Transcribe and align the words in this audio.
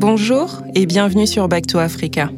Bonjour 0.00 0.62
et 0.74 0.86
bienvenue 0.86 1.26
sur 1.26 1.46
Back 1.46 1.66
to 1.66 1.76
Africa. 1.76 2.30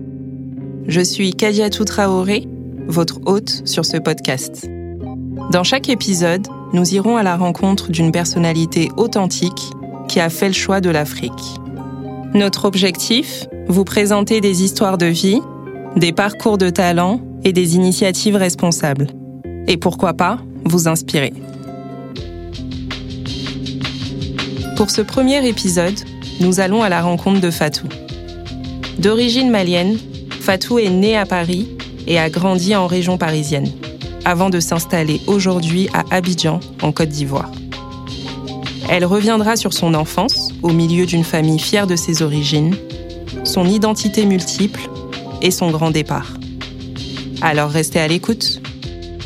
Je 0.88 1.00
suis 1.00 1.32
Kadiatou 1.32 1.84
Traoré, 1.84 2.48
votre 2.88 3.20
hôte 3.24 3.62
sur 3.66 3.84
ce 3.84 3.98
podcast. 3.98 4.68
Dans 5.52 5.62
chaque 5.62 5.88
épisode, 5.88 6.44
nous 6.72 6.92
irons 6.92 7.16
à 7.16 7.22
la 7.22 7.36
rencontre 7.36 7.92
d'une 7.92 8.10
personnalité 8.10 8.90
authentique 8.96 9.70
qui 10.08 10.18
a 10.18 10.28
fait 10.28 10.48
le 10.48 10.54
choix 10.54 10.80
de 10.80 10.90
l'Afrique. 10.90 11.30
Notre 12.34 12.64
objectif 12.64 13.46
Vous 13.68 13.84
présenter 13.84 14.40
des 14.40 14.64
histoires 14.64 14.98
de 14.98 15.06
vie, 15.06 15.40
des 15.94 16.10
parcours 16.10 16.58
de 16.58 16.68
talent 16.68 17.20
et 17.44 17.52
des 17.52 17.76
initiatives 17.76 18.34
responsables. 18.34 19.06
Et 19.68 19.76
pourquoi 19.76 20.14
pas, 20.14 20.40
vous 20.64 20.88
inspirer. 20.88 21.32
Pour 24.76 24.90
ce 24.90 25.00
premier 25.00 25.46
épisode, 25.46 26.00
nous 26.42 26.58
allons 26.58 26.82
à 26.82 26.88
la 26.88 27.02
rencontre 27.02 27.40
de 27.40 27.50
Fatou. 27.50 27.86
D'origine 28.98 29.50
malienne, 29.50 29.96
Fatou 30.40 30.78
est 30.78 30.90
née 30.90 31.16
à 31.16 31.24
Paris 31.24 31.68
et 32.06 32.18
a 32.18 32.28
grandi 32.30 32.74
en 32.74 32.86
région 32.86 33.16
parisienne, 33.16 33.70
avant 34.24 34.50
de 34.50 34.58
s'installer 34.58 35.20
aujourd'hui 35.28 35.88
à 35.94 36.04
Abidjan, 36.14 36.58
en 36.82 36.90
Côte 36.90 37.10
d'Ivoire. 37.10 37.50
Elle 38.90 39.04
reviendra 39.04 39.56
sur 39.56 39.72
son 39.72 39.94
enfance, 39.94 40.52
au 40.62 40.72
milieu 40.72 41.06
d'une 41.06 41.24
famille 41.24 41.60
fière 41.60 41.86
de 41.86 41.96
ses 41.96 42.22
origines, 42.22 42.74
son 43.44 43.66
identité 43.66 44.26
multiple 44.26 44.82
et 45.40 45.52
son 45.52 45.70
grand 45.70 45.92
départ. 45.92 46.34
Alors 47.40 47.70
restez 47.70 48.00
à 48.00 48.08
l'écoute. 48.08 48.60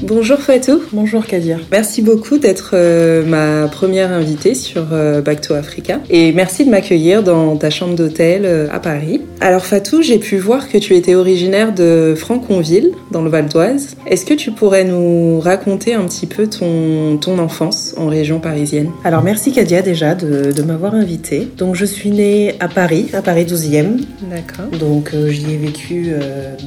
Bonjour 0.03 0.39
Fatou. 0.39 0.83
Bonjour 0.93 1.25
Kadir. 1.25 1.59
Merci 1.73 2.03
beaucoup 2.03 2.37
d'être 2.37 2.73
euh, 2.75 3.25
ma 3.25 3.67
première 3.67 4.13
invitée 4.13 4.55
sur 4.55 4.89
euh, 4.93 5.23
Back 5.23 5.41
to 5.41 5.55
Africa 5.55 6.01
et 6.11 6.33
merci 6.33 6.67
de 6.67 6.71
m'accueillir 6.71 7.23
dans 7.23 7.57
ta 7.57 7.71
chambre 7.71 7.95
d'hôtel 7.95 8.43
euh, 8.45 8.69
à 8.71 8.79
Paris. 8.79 9.23
Alors 9.41 9.65
Fatou, 9.65 10.03
j'ai 10.03 10.19
pu 10.19 10.37
voir 10.37 10.69
que 10.69 10.77
tu 10.77 10.95
étais 10.95 11.15
originaire 11.15 11.73
de 11.75 12.15
Franconville 12.15 12.91
dans 13.11 13.23
le 13.23 13.31
Val 13.31 13.49
d'Oise. 13.49 13.97
Est-ce 14.07 14.27
que 14.27 14.35
tu 14.35 14.51
pourrais 14.51 14.85
nous 14.85 15.41
raconter 15.41 15.95
un 15.95 16.05
petit 16.05 16.27
peu 16.27 16.47
ton, 16.47 17.17
ton 17.17 17.39
enfance 17.39 17.95
en 17.97 18.09
région 18.09 18.39
parisienne? 18.39 18.91
Alors 19.03 19.23
merci 19.23 19.51
Kadia 19.51 19.81
déjà 19.81 20.15
de, 20.15 20.53
de 20.53 20.63
m'avoir 20.63 20.95
invitée. 20.95 21.49
Donc 21.57 21.75
je 21.75 21.87
suis 21.87 22.11
née 22.11 22.55
à 22.61 22.69
Paris, 22.69 23.09
à 23.15 23.23
Paris 23.23 23.47
12e. 23.47 24.03
D'accord. 24.31 24.79
Donc 24.79 25.15
j'y 25.29 25.55
ai 25.55 25.57
vécu 25.57 26.13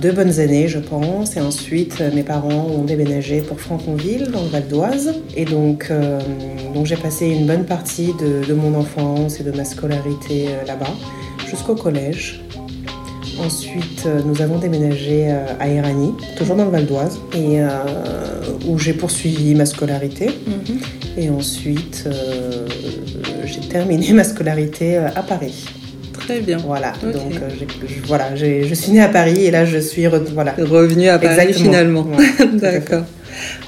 deux 0.02 0.11
bonnes 0.11 0.39
années 0.39 0.67
je 0.67 0.80
pense 0.80 1.38
et 1.38 1.41
ensuite 1.41 2.02
mes 2.16 2.23
parents 2.23 2.67
ont 2.75 2.83
déménagé 2.83 3.19
pour 3.48 3.59
Franconville, 3.59 4.30
dans 4.31 4.44
le 4.44 4.48
Val 4.48 4.67
d'Oise. 4.67 5.14
Et 5.36 5.45
donc, 5.45 5.88
euh, 5.92 6.20
donc 6.73 6.86
j'ai 6.86 6.95
passé 6.95 7.28
une 7.28 7.45
bonne 7.45 7.66
partie 7.66 8.14
de, 8.14 8.53
mon 8.53 8.73
enfance 8.75 9.39
et 9.39 9.44
de 9.44 9.52
ma 9.52 9.66
scolarité 9.66 10.48
euh, 10.48 10.66
là-bas, 10.66 10.94
jusqu'au 11.50 11.75
collège. 11.75 12.42
Ensuite, 13.40 14.03
euh, 14.06 14.22
nous 14.25 14.42
avons 14.42 14.58
déménagé 14.58 15.31
à 15.59 15.67
Irani, 15.67 16.14
toujours 16.38 16.56
dans 16.56 16.66
le 16.66 16.72
Val 16.72 16.86
d'Oise, 16.86 17.20
et 17.36 17.59
où 18.67 18.78
j'ai 18.78 18.94
poursuivi 18.94 19.53
ma 19.53 19.66
scolarité. 19.66 20.28
Mhm. 20.28 20.80
Et 21.17 21.30
ensuite, 21.30 22.08
j'ai 23.45 23.67
terminé 23.67 24.14
ma 24.14 24.23
scolarité 24.23 24.97
à 24.97 25.23
Paris. 25.23 25.66
Très 26.30 26.41
bien. 26.41 26.58
Voilà. 26.58 26.94
Donc, 27.02 27.33
je, 27.88 28.08
voilà, 28.08 28.35
je 28.35 28.73
suis 28.75 28.91
née 28.91 29.02
à 29.02 29.08
Paris 29.08 29.45
et 29.45 29.52
là, 29.52 29.66
je 29.66 29.80
suis 29.80 30.05
voilà. 30.05 30.53
revenue 30.59 31.08
à 31.08 31.17
Paris 31.17 31.53
finalement. 31.53 32.05
D'accord. 32.53 33.05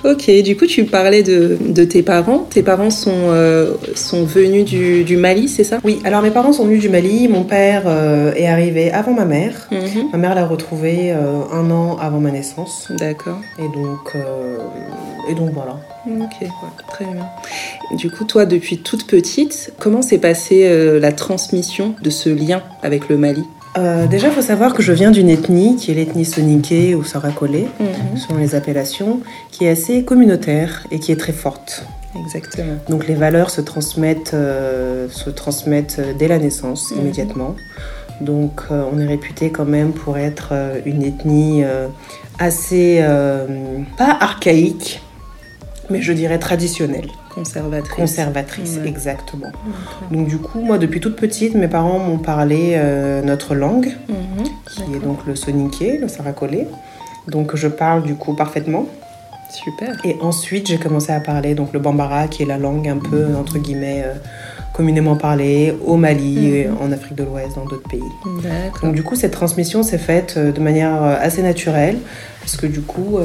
Ok, 0.04 0.30
du 0.44 0.56
coup, 0.56 0.68
tu 0.68 0.84
parlais 0.84 1.24
de, 1.24 1.84
tes 1.86 2.04
parents. 2.04 2.46
Tes 2.50 2.62
parents 2.62 2.92
sont, 2.92 3.30
euh, 3.30 3.74
sont 3.96 4.26
venus 4.26 4.66
du, 4.66 5.18
Mali, 5.18 5.50
c'est 5.50 5.64
ça? 5.64 5.80
Oui, 5.84 6.00
alors 6.04 6.22
mes 6.22 6.30
parents 6.30 6.54
sont 6.54 6.66
venus 6.66 6.82
du 6.82 6.90
Mali. 6.90 7.28
Mon 7.28 7.44
père 7.44 7.84
euh, 7.88 8.32
est 8.36 8.48
arrivé 8.48 8.92
avant 8.92 9.14
ma 9.14 9.26
mère. 9.26 9.68
Mhm. 9.72 10.10
Ma 10.12 10.20
mère 10.20 10.36
l'a 10.36 10.46
retrouvé 10.46 11.12
euh, 11.12 11.42
un 11.52 11.72
an 11.72 11.98
avant 12.00 12.20
ma 12.20 12.30
naissance. 12.30 12.92
D'accord. 13.00 13.40
Et 13.58 13.76
donc, 13.76 14.16
et 15.30 15.34
donc 15.34 15.50
voilà. 15.52 15.80
Ok, 16.08 16.48
très 16.90 17.06
bien. 17.06 17.28
Du 17.98 18.10
coup, 18.10 18.26
toi, 18.26 18.46
depuis 18.46 18.80
toute 18.80 19.06
petite, 19.06 19.74
comment 19.80 20.02
s'est 20.02 20.18
passée 20.18 21.00
la 21.00 21.12
transmission 21.12 21.96
de 22.02 22.10
ce 22.10 22.30
lien 22.30 22.64
avec 22.82 23.08
le 23.10 23.18
Mali? 23.18 23.44
Euh, 23.78 24.06
déjà, 24.08 24.28
il 24.28 24.34
faut 24.34 24.42
savoir 24.42 24.74
que 24.74 24.84
je 24.84 24.92
viens 24.92 25.12
d'une 25.12 25.30
ethnie 25.30 25.78
qui 25.78 25.92
est 25.92 25.94
l'ethnie 25.94 26.26
soniké 26.26 26.94
ou 26.96 27.04
sarakolé, 27.04 27.68
mhm. 27.80 28.18
selon 28.18 28.40
les 28.40 28.56
appellations, 28.56 29.22
qui 29.52 29.66
est 29.66 29.70
assez 29.70 30.04
communautaire 30.04 30.86
et 30.92 31.00
qui 31.00 31.12
est 31.12 31.18
très 31.18 31.32
forte. 31.32 31.86
Exactement. 32.20 32.76
Donc 32.90 33.08
les 33.08 33.16
valeurs 33.16 33.50
se 33.50 33.62
transmettent, 33.62 34.34
euh, 34.34 35.08
se 35.10 35.30
transmettent 35.30 36.02
dès 36.20 36.28
la 36.28 36.38
naissance, 36.38 36.92
mhm. 36.92 37.00
immédiatement. 37.00 37.56
Donc 38.20 38.64
euh, 38.70 38.84
on 38.92 39.00
est 39.00 39.08
réputé 39.08 39.52
quand 39.52 39.66
même 39.66 39.94
pour 39.94 40.18
être 40.18 40.54
une 40.86 41.04
ethnie 41.04 41.64
assez, 42.40 43.02
pas 43.98 44.18
archaïque, 44.20 45.02
mais 45.92 46.02
je 46.02 46.14
dirais 46.14 46.40
traditionnelle. 46.40 47.10
Conservatrice. 47.34 47.96
Conservatrice, 47.96 48.80
exactement. 48.86 49.52
Donc 50.12 50.28
du 50.28 50.38
coup, 50.38 50.62
moi, 50.62 50.78
depuis 50.78 51.00
toute 51.00 51.16
petite, 51.16 51.56
mes 51.56 51.68
parents 51.68 52.00
m'ont 52.00 52.18
parlé 52.18 52.74
euh, 52.76 53.22
notre 53.22 53.56
langue, 53.56 53.96
mhm. 54.10 54.46
qui 54.70 54.96
est 54.96 55.00
donc 55.00 55.26
le 55.28 55.36
soniké, 55.36 55.98
le 55.98 56.08
sarakolé. 56.08 56.68
Donc 57.28 57.56
je 57.56 57.68
parle 57.68 58.04
du 58.04 58.16
coup 58.16 58.34
parfaitement. 58.34 58.88
Super. 59.52 60.00
Et 60.06 60.16
ensuite, 60.22 60.68
j'ai 60.68 60.78
commencé 60.78 61.12
à 61.12 61.20
parler 61.20 61.56
donc 61.56 61.74
le 61.74 61.80
bambara, 61.80 62.28
qui 62.28 62.44
est 62.44 62.46
la 62.46 62.58
langue 62.58 62.88
un 62.88 62.98
peu, 62.98 63.36
entre 63.36 63.58
guillemets, 63.58 64.04
euh, 64.06 64.14
communément 64.74 65.16
parlée 65.16 65.76
au 65.86 65.98
Mali, 65.98 66.66
mhm. 66.66 66.78
en 66.82 66.92
Afrique 66.92 67.16
de 67.16 67.24
l'Ouest, 67.24 67.56
dans 67.56 67.66
d'autres 67.66 67.88
pays. 67.90 68.02
Donc 68.82 68.96
du 68.96 69.04
coup, 69.04 69.16
cette 69.16 69.32
transmission 69.32 69.84
s'est 69.84 69.98
faite 69.98 70.36
euh, 70.38 70.52
de 70.52 70.60
manière 70.60 71.02
assez 71.04 71.42
naturelle, 71.42 71.98
parce 72.42 72.58
que 72.58 72.66
du 72.66 72.82
coup, 72.82 73.20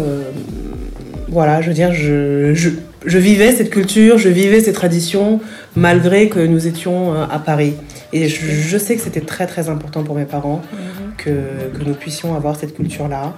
voilà, 1.29 1.61
je 1.61 1.69
veux 1.69 1.75
dire, 1.75 1.93
je, 1.93 2.55
je, 2.55 3.19
vivais 3.19 3.53
cette 3.53 3.71
culture, 3.71 4.19
je 4.19 4.29
vivais 4.29 4.61
ces 4.61 4.73
traditions, 4.73 5.41
malgré 5.75 6.29
que 6.29 6.39
nous 6.39 6.67
étions 6.67 7.15
euh, 7.15 7.25
à 7.31 7.39
Paris. 7.39 7.75
Et 8.13 8.29
je, 8.29 8.79
sais 8.79 8.97
que 8.97 9.03
c'était 9.03 9.21
très 9.21 9.47
très 9.47 9.69
important 9.69 10.05
pour 10.05 10.15
mes 10.15 10.25
parents 10.25 10.63
mhm. 10.73 11.15
que, 11.17 11.31
que, 11.79 11.85
nous 11.85 11.95
puissions 11.95 12.35
avoir 12.35 12.57
cette 12.57 12.75
culture-là 12.75 13.35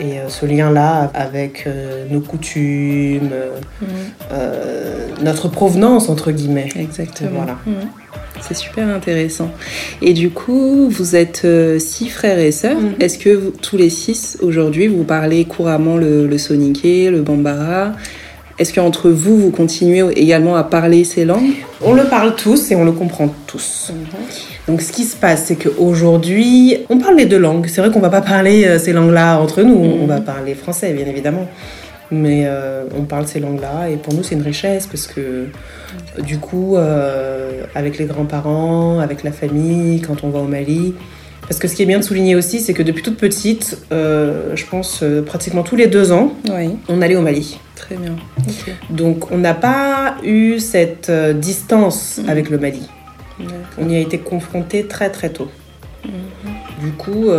et 0.00 0.18
euh, 0.18 0.28
ce 0.28 0.46
lien-là 0.46 1.10
avec 1.14 1.64
euh, 1.66 2.06
nos 2.10 2.20
coutumes, 2.20 3.30
mhm. 3.80 3.88
notre 5.22 5.48
provenance, 5.48 6.08
entre 6.08 6.30
guillemets. 6.32 6.68
Exactement. 6.76 7.30
Voilà. 7.34 7.58
Mhm. 7.66 7.88
C'est 8.40 8.54
super 8.54 8.88
intéressant. 8.88 9.50
Et 10.00 10.14
du 10.14 10.30
coup, 10.30 10.88
vous 10.88 11.14
êtes 11.14 11.42
euh, 11.44 11.78
six 11.78 12.08
frères 12.08 12.38
et 12.38 12.52
sœurs. 12.52 12.78
Mhm. 12.78 12.94
Est-ce 13.00 13.18
que 13.18 13.52
tous 13.62 13.76
les 13.76 13.90
six, 13.90 14.38
aujourd'hui, 14.42 14.88
vous 14.88 15.04
parlez 15.04 15.44
couramment 15.44 15.96
le, 15.96 16.26
le 16.26 16.38
soniké, 16.38 17.10
le 17.10 17.22
bambara? 17.22 17.92
Est-ce 18.58 18.74
qu'entre 18.74 19.10
vous, 19.10 19.38
vous 19.38 19.50
continuez 19.50 20.04
également 20.16 20.56
à 20.56 20.64
parler 20.64 21.04
ces 21.04 21.24
langues? 21.24 21.54
On 21.80 21.94
le 21.94 22.04
parle 22.04 22.34
tous 22.36 22.70
et 22.70 22.76
on 22.76 22.84
le 22.84 22.92
comprend 22.92 23.32
tous. 23.46 23.92
Donc 24.68 24.80
ce 24.80 24.92
qui 24.92 25.04
se 25.04 25.16
passe, 25.16 25.46
c'est 25.46 25.56
qu'aujourd'hui, 25.56 26.78
on 26.88 26.98
parle 26.98 27.16
les 27.16 27.26
deux 27.26 27.38
langues. 27.38 27.66
C'est 27.66 27.80
vrai 27.80 27.90
qu'on 27.90 28.00
va 28.00 28.10
pas 28.10 28.20
parler 28.20 28.64
euh, 28.64 28.78
ces 28.78 28.92
langues-là 28.92 29.38
entre 29.40 29.62
nous, 29.62 29.74
on 29.74 30.06
va 30.06 30.20
parler 30.20 30.54
français, 30.54 30.92
bien 30.92 31.06
évidemment. 31.06 31.48
Mais 32.10 32.44
euh, 32.46 32.84
on 32.96 33.02
parle 33.02 33.26
ces 33.26 33.40
langues-là 33.40 33.88
et 33.88 33.96
pour 33.96 34.12
nous, 34.14 34.22
c'est 34.22 34.34
une 34.34 34.42
richesse 34.42 34.86
parce 34.86 35.06
que 35.06 35.46
du 36.18 36.38
coup, 36.38 36.76
euh, 36.76 37.64
avec 37.74 37.98
les 37.98 38.04
grands-parents, 38.04 38.98
avec 39.00 39.22
la 39.22 39.32
famille, 39.32 40.00
quand 40.00 40.24
on 40.24 40.30
va 40.30 40.40
au 40.40 40.46
Mali. 40.46 40.94
Parce 41.42 41.58
que 41.58 41.68
ce 41.68 41.74
qui 41.74 41.82
est 41.82 41.86
bien 41.86 41.98
de 41.98 42.04
souligner 42.04 42.36
aussi, 42.36 42.60
c'est 42.60 42.72
que 42.72 42.82
depuis 42.82 43.02
toute 43.02 43.16
petite, 43.16 43.78
euh, 43.92 44.54
je 44.54 44.64
pense 44.64 45.00
euh, 45.02 45.22
pratiquement 45.22 45.62
tous 45.62 45.76
les 45.76 45.86
deux 45.86 46.12
ans, 46.12 46.32
on 46.88 47.02
allait 47.02 47.16
au 47.16 47.20
Mali. 47.20 47.58
Très 47.74 47.96
bien. 47.96 48.14
Donc 48.90 49.32
on 49.32 49.38
n'a 49.38 49.54
pas 49.54 50.16
eu 50.22 50.60
cette 50.60 51.10
distance 51.10 52.20
mhm. 52.22 52.28
avec 52.28 52.50
le 52.50 52.58
Mali. 52.58 52.88
On 53.78 53.88
y 53.88 53.96
a 53.96 54.00
été 54.00 54.18
confronté 54.18 54.84
très 54.86 55.10
très 55.10 55.30
tôt. 55.30 55.48
Mhm. 56.04 56.12
Du 56.84 56.92
coup, 56.92 57.30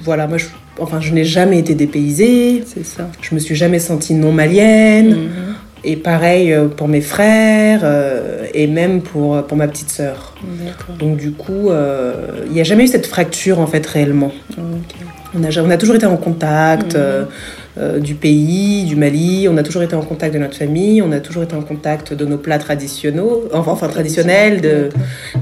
voilà, 0.00 0.26
moi 0.26 0.38
je, 0.38 0.46
enfin, 0.78 1.00
je 1.00 1.12
n'ai 1.12 1.24
jamais 1.24 1.58
été 1.58 1.74
dépaysée. 1.74 2.62
C'est 2.66 2.84
ça. 2.84 3.10
Je 3.20 3.34
me 3.34 3.40
suis 3.40 3.54
jamais 3.54 3.78
sentie 3.78 4.14
non 4.14 4.32
malienne. 4.32 5.10
Mhm. 5.10 5.54
Et 5.84 5.96
pareil 5.96 6.52
euh, 6.52 6.66
pour 6.66 6.88
mes 6.88 7.00
frères 7.00 7.80
euh, 7.84 8.46
et 8.52 8.66
même 8.66 9.00
pour, 9.00 9.42
pour 9.46 9.56
ma 9.56 9.68
petite 9.68 9.90
sœur. 9.90 10.34
Donc 10.98 11.16
du 11.16 11.32
coup, 11.32 11.70
euh, 11.70 12.42
il 12.46 12.52
n'y 12.52 12.60
a 12.60 12.64
jamais 12.64 12.84
eu 12.84 12.88
cette 12.88 13.06
fracture 13.06 13.60
en 13.60 13.66
fait 13.66 13.86
réellement. 13.86 14.32
On, 15.34 15.44
a, 15.44 15.60
on 15.60 15.70
a 15.70 15.76
toujours 15.76 15.94
été 15.94 16.06
en 16.06 16.16
contact 16.16 16.98
mhm. 17.76 18.00
du 18.00 18.14
pays, 18.14 18.84
du 18.84 18.96
Mali, 18.96 19.48
on 19.50 19.56
a 19.56 19.62
toujours 19.62 19.82
été 19.82 19.94
en 19.94 20.02
contact 20.02 20.34
de 20.34 20.38
notre 20.38 20.56
famille, 20.56 21.02
on 21.02 21.12
a 21.12 21.20
toujours 21.20 21.42
été 21.42 21.54
en 21.54 21.62
contact 21.62 22.12
de 22.12 22.24
nos 22.24 22.38
plats 22.38 22.58
traditionnels, 22.58 23.24
enfin, 23.52 23.72
enfin 23.72 23.88
traditionnels, 23.88 24.60
de, 24.60 24.90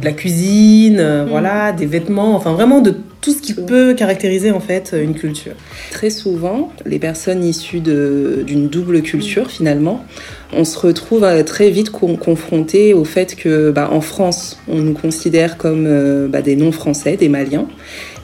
de, 0.00 0.04
la 0.04 0.12
cuisine, 0.12 1.02
mhm. 1.02 1.28
voilà, 1.28 1.72
des 1.72 1.86
vêtements, 1.86 2.34
enfin 2.36 2.52
vraiment 2.52 2.80
de 2.80 2.94
tout 3.26 3.32
ce 3.32 3.42
qui 3.42 3.54
peut 3.54 3.94
caractériser 3.94 4.52
en 4.52 4.60
fait 4.60 4.94
une 4.96 5.12
culture. 5.12 5.54
Très 5.90 6.10
souvent, 6.10 6.72
les 6.84 7.00
personnes 7.00 7.42
issues 7.42 7.80
d'une 7.80 8.68
double 8.68 9.02
culture 9.02 9.50
finalement, 9.50 10.04
on 10.52 10.64
se 10.64 10.78
retrouve 10.78 11.24
euh, 11.24 11.42
très 11.42 11.70
vite 11.70 11.90
confronté 11.90 12.94
au 12.94 13.04
fait 13.04 13.34
que 13.34 13.72
bah, 13.72 13.88
en 13.90 14.00
France, 14.00 14.60
on 14.68 14.76
nous 14.76 14.92
considère 14.92 15.56
comme 15.56 15.86
euh, 15.88 16.28
bah, 16.28 16.40
des 16.40 16.54
non-français, 16.54 17.16
des 17.16 17.28
Maliens. 17.28 17.66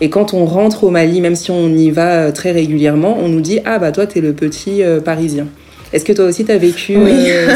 Et 0.00 0.08
quand 0.08 0.34
on 0.34 0.44
rentre 0.44 0.84
au 0.84 0.90
Mali, 0.90 1.20
même 1.20 1.34
si 1.34 1.50
on 1.50 1.70
y 1.70 1.90
va 1.90 2.12
euh, 2.12 2.30
très 2.30 2.52
régulièrement, 2.52 3.18
on 3.20 3.28
nous 3.28 3.40
dit 3.40 3.58
ah 3.64 3.80
bah 3.80 3.90
toi 3.90 4.06
t'es 4.06 4.20
le 4.20 4.34
petit 4.34 4.82
parisien. 5.04 5.48
Est-ce 5.92 6.04
que 6.04 6.12
toi 6.12 6.26
aussi 6.26 6.44
t'as 6.44 6.58
vécu 6.58 6.94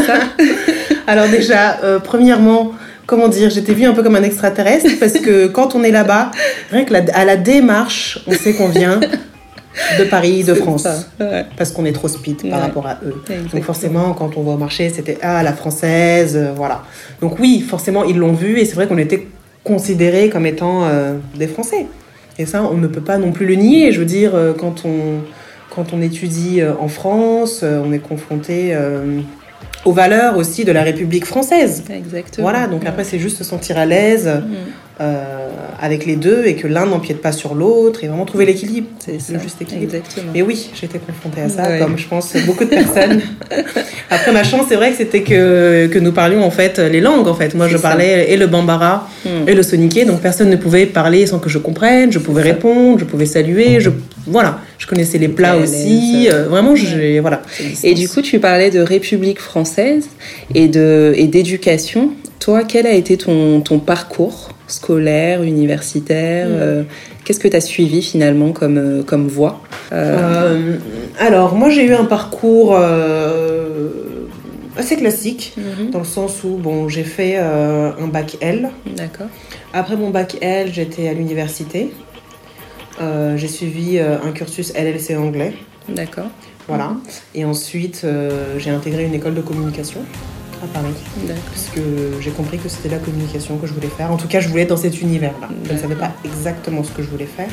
ça? 0.04 0.18
Alors 1.06 1.28
déjà, 1.28 1.78
premièrement, 2.02 2.72
comment 3.06 3.28
dire, 3.28 3.50
j'étais 3.50 3.72
vue 3.72 3.84
un 3.84 3.92
peu 3.92 4.02
comme 4.02 4.16
un 4.16 4.22
extraterrestre 4.22 4.90
parce 5.00 5.14
que 5.14 5.46
quand 5.46 5.74
on 5.74 5.82
est 5.82 5.90
là-bas, 5.90 6.30
rien 6.70 6.84
que 6.84 6.92
à 6.94 7.24
la 7.24 7.36
démarche, 7.36 8.20
on 8.26 8.32
sait 8.32 8.52
qu'on 8.54 8.68
vient 8.68 9.00
de 9.98 10.04
Paris, 10.04 10.44
de 10.44 10.54
France. 10.54 10.86
Parce 11.56 11.70
qu'on 11.70 11.84
est 11.84 11.92
trop 11.92 12.08
speed 12.08 12.50
par 12.50 12.60
rapport 12.60 12.86
à 12.86 12.98
eux. 13.04 13.22
Donc 13.52 13.62
forcément, 13.62 14.12
quand 14.14 14.36
on 14.36 14.42
va 14.42 14.52
au 14.52 14.56
marché, 14.56 14.90
c'était 14.90 15.18
ah 15.22 15.42
la 15.42 15.52
française, 15.52 16.36
euh, 16.36 16.52
voilà. 16.54 16.82
Donc 17.20 17.38
oui, 17.38 17.60
forcément 17.60 18.04
ils 18.04 18.16
l'ont 18.16 18.32
vu 18.32 18.58
et 18.58 18.64
c'est 18.64 18.74
vrai 18.74 18.86
qu'on 18.86 18.98
était 18.98 19.26
considérés 19.64 20.28
comme 20.28 20.46
étant 20.46 20.84
euh, 20.84 21.14
des 21.36 21.46
Français. 21.46 21.86
Et 22.38 22.46
ça, 22.46 22.62
on 22.64 22.76
ne 22.76 22.86
peut 22.86 23.00
pas 23.00 23.18
non 23.18 23.32
plus 23.32 23.46
le 23.46 23.54
nier. 23.54 23.92
Je 23.92 24.00
veux 24.00 24.06
dire, 24.06 24.34
euh, 24.34 24.52
quand 24.52 24.84
on 24.84 25.20
quand 25.74 25.92
on 25.92 26.00
étudie 26.00 26.62
en 26.80 26.88
France, 26.88 27.62
on 27.62 27.92
est 27.92 27.98
confronté 27.98 28.74
aux 29.86 29.92
valeurs 29.92 30.36
aussi 30.36 30.64
de 30.64 30.72
la 30.72 30.82
République 30.82 31.24
française. 31.24 31.84
Exactement. 31.88 32.48
Voilà, 32.48 32.66
donc 32.66 32.84
après, 32.84 33.04
c'est 33.04 33.20
juste 33.20 33.38
se 33.38 33.44
sentir 33.44 33.78
à 33.78 33.86
l'aise 33.86 34.26
mm. 34.26 34.54
euh, 35.00 35.48
avec 35.80 36.04
les 36.04 36.16
deux 36.16 36.42
et 36.44 36.56
que 36.56 36.66
l'un 36.66 36.86
n'empiète 36.86 37.22
pas 37.22 37.30
sur 37.30 37.54
l'autre 37.54 38.02
et 38.02 38.08
vraiment 38.08 38.24
trouver 38.24 38.46
l'équilibre. 38.46 38.88
C'est 38.98 39.32
le 39.32 39.38
juste 39.38 39.62
équilibre. 39.62 39.94
Exactement. 39.94 40.32
Mais 40.34 40.42
oui, 40.42 40.70
j'étais 40.74 40.98
confrontée 40.98 41.42
à 41.42 41.48
ça, 41.48 41.78
comme 41.78 41.96
je 41.96 42.08
pense 42.08 42.34
beaucoup 42.44 42.64
de 42.64 42.70
personnes. 42.70 43.22
après, 44.10 44.32
ma 44.32 44.42
chance, 44.42 44.66
c'est 44.68 44.74
vrai 44.74 44.90
que 44.90 44.96
c'était 44.96 45.22
que, 45.22 45.86
que 45.86 45.98
nous 46.00 46.12
parlions 46.12 46.44
en 46.44 46.50
fait 46.50 46.80
les 46.80 47.00
langues. 47.00 47.28
En 47.28 47.34
fait, 47.34 47.54
moi, 47.54 47.68
je 47.68 47.76
parlais 47.76 48.32
et 48.32 48.36
le 48.36 48.48
bambara 48.48 49.08
mm. 49.24 49.48
et 49.48 49.54
le 49.54 49.62
soniké, 49.62 50.04
donc 50.04 50.20
personne 50.20 50.50
ne 50.50 50.56
pouvait 50.56 50.86
parler 50.86 51.26
sans 51.26 51.38
que 51.38 51.48
je 51.48 51.58
comprenne. 51.58 52.10
Je 52.10 52.18
pouvais 52.18 52.42
répondre, 52.42 52.98
je 52.98 53.04
pouvais 53.04 53.26
saluer, 53.26 53.80
je 53.80 53.90
voilà, 54.26 54.58
je 54.78 54.86
connaissais 54.86 55.18
les 55.18 55.28
plats 55.28 55.56
aussi. 55.56 56.28
Euh, 56.30 56.44
vraiment, 56.48 56.74
voilà. 57.20 57.42
Et 57.82 57.94
du 57.94 58.08
coup, 58.08 58.22
tu 58.22 58.38
parlais 58.38 58.70
de 58.70 58.80
République 58.80 59.40
française 59.40 60.08
et 60.54 60.68
de 60.68 61.12
et 61.16 61.26
d'éducation. 61.26 62.10
Toi, 62.40 62.64
quel 62.64 62.86
a 62.86 62.92
été 62.92 63.16
ton, 63.16 63.60
ton 63.60 63.78
parcours 63.78 64.50
scolaire, 64.68 65.42
universitaire 65.42 66.48
mm. 66.48 66.52
euh, 66.52 66.82
Qu'est-ce 67.24 67.40
que 67.40 67.48
tu 67.48 67.56
as 67.56 67.60
suivi 67.60 68.02
finalement 68.02 68.52
comme, 68.52 68.78
euh, 68.78 69.02
comme 69.02 69.26
voie 69.26 69.60
Alors, 71.18 71.54
moi, 71.54 71.70
j'ai 71.70 71.84
eu 71.84 71.94
un 71.94 72.04
parcours 72.04 72.78
assez 74.76 74.96
classique, 74.96 75.54
mm-hmm. 75.58 75.90
dans 75.90 76.00
le 76.00 76.04
sens 76.04 76.44
où 76.44 76.56
bon, 76.56 76.88
j'ai 76.88 77.04
fait 77.04 77.36
un 77.36 78.06
bac 78.12 78.36
L. 78.40 78.68
D'accord. 78.96 79.28
Après 79.72 79.96
mon 79.96 80.10
bac 80.10 80.36
L, 80.40 80.68
j'étais 80.72 81.08
à 81.08 81.14
l'université. 81.14 81.90
Euh, 83.00 83.36
j'ai 83.36 83.48
suivi 83.48 83.98
euh, 83.98 84.18
un 84.22 84.32
cursus 84.32 84.72
LLC 84.74 85.16
anglais. 85.16 85.54
D'accord. 85.88 86.26
Voilà. 86.68 86.96
Et 87.34 87.44
ensuite, 87.44 88.02
euh, 88.04 88.58
j'ai 88.58 88.70
intégré 88.70 89.04
une 89.04 89.14
école 89.14 89.34
de 89.34 89.40
communication 89.40 90.00
à 90.62 90.66
Paris. 90.66 90.94
Parce 91.26 91.68
que 91.74 91.80
j'ai 92.20 92.30
compris 92.30 92.58
que 92.58 92.68
c'était 92.68 92.88
la 92.88 92.98
communication 92.98 93.58
que 93.58 93.66
je 93.66 93.72
voulais 93.72 93.88
faire. 93.88 94.10
En 94.10 94.16
tout 94.16 94.28
cas, 94.28 94.40
je 94.40 94.48
voulais 94.48 94.62
être 94.62 94.70
dans 94.70 94.76
cet 94.76 95.00
univers-là. 95.00 95.48
Je 95.64 95.72
ne 95.72 95.78
savais 95.78 95.94
pas 95.94 96.12
exactement 96.24 96.82
ce 96.82 96.90
que 96.90 97.02
je 97.02 97.08
voulais 97.08 97.26
faire 97.26 97.50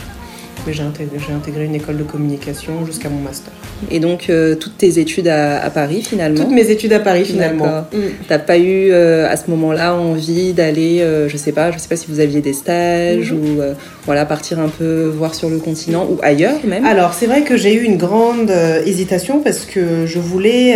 mais 0.66 0.74
j'ai 0.74 0.84
intégré, 0.84 1.66
une 1.66 1.76
école 1.76 1.98
de 1.98 2.04
communication 2.04 2.86
jusqu'à 2.86 3.10
mon 3.10 3.20
master. 3.20 3.52
Et 3.92 4.00
donc, 4.00 4.30
euh, 4.30 4.56
toutes 4.56 4.78
tes 4.78 5.00
études 5.00 5.28
à, 5.28 5.70
Paris 5.70 6.02
finalement 6.02 6.44
Toutes 6.44 6.54
mes 6.54 6.70
études 6.70 6.94
à 6.94 7.00
Paris 7.00 7.26
finalement. 7.26 7.86
Tu 7.92 7.98
mm. 7.98 8.02
T'as 8.28 8.40
pas 8.40 8.58
eu 8.58 8.92
euh, 8.92 9.30
à 9.30 9.36
ce 9.36 9.50
moment-là 9.50 9.96
envie 9.96 10.54
d'aller, 10.54 11.02
euh, 11.02 11.28
je 11.28 11.38
sais 11.38 11.52
pas, 11.52 11.72
je 11.72 11.78
sais 11.78 11.88
pas 11.88 11.96
si 11.96 12.08
vous 12.10 12.20
aviez 12.20 12.42
des 12.42 12.54
stages 12.54 13.32
mm-hmm. 13.32 13.60
ou 13.60 13.62
voilà, 14.06 14.26
partir 14.26 14.60
un 14.60 14.70
peu 14.70 15.06
voir 15.06 15.36
sur 15.36 15.50
le 15.50 15.58
continent 15.58 16.08
ou 16.10 16.20
ailleurs 16.22 16.58
même 16.66 16.86
Alors, 16.86 17.14
c'est 17.14 17.28
vrai 17.28 17.44
que 17.44 17.58
j'ai 17.58 17.74
eu 17.74 17.84
une 17.84 17.98
grande 17.98 18.52
hésitation 18.86 19.40
parce 19.40 19.66
que 19.66 20.06
je 20.06 20.20
voulais. 20.20 20.76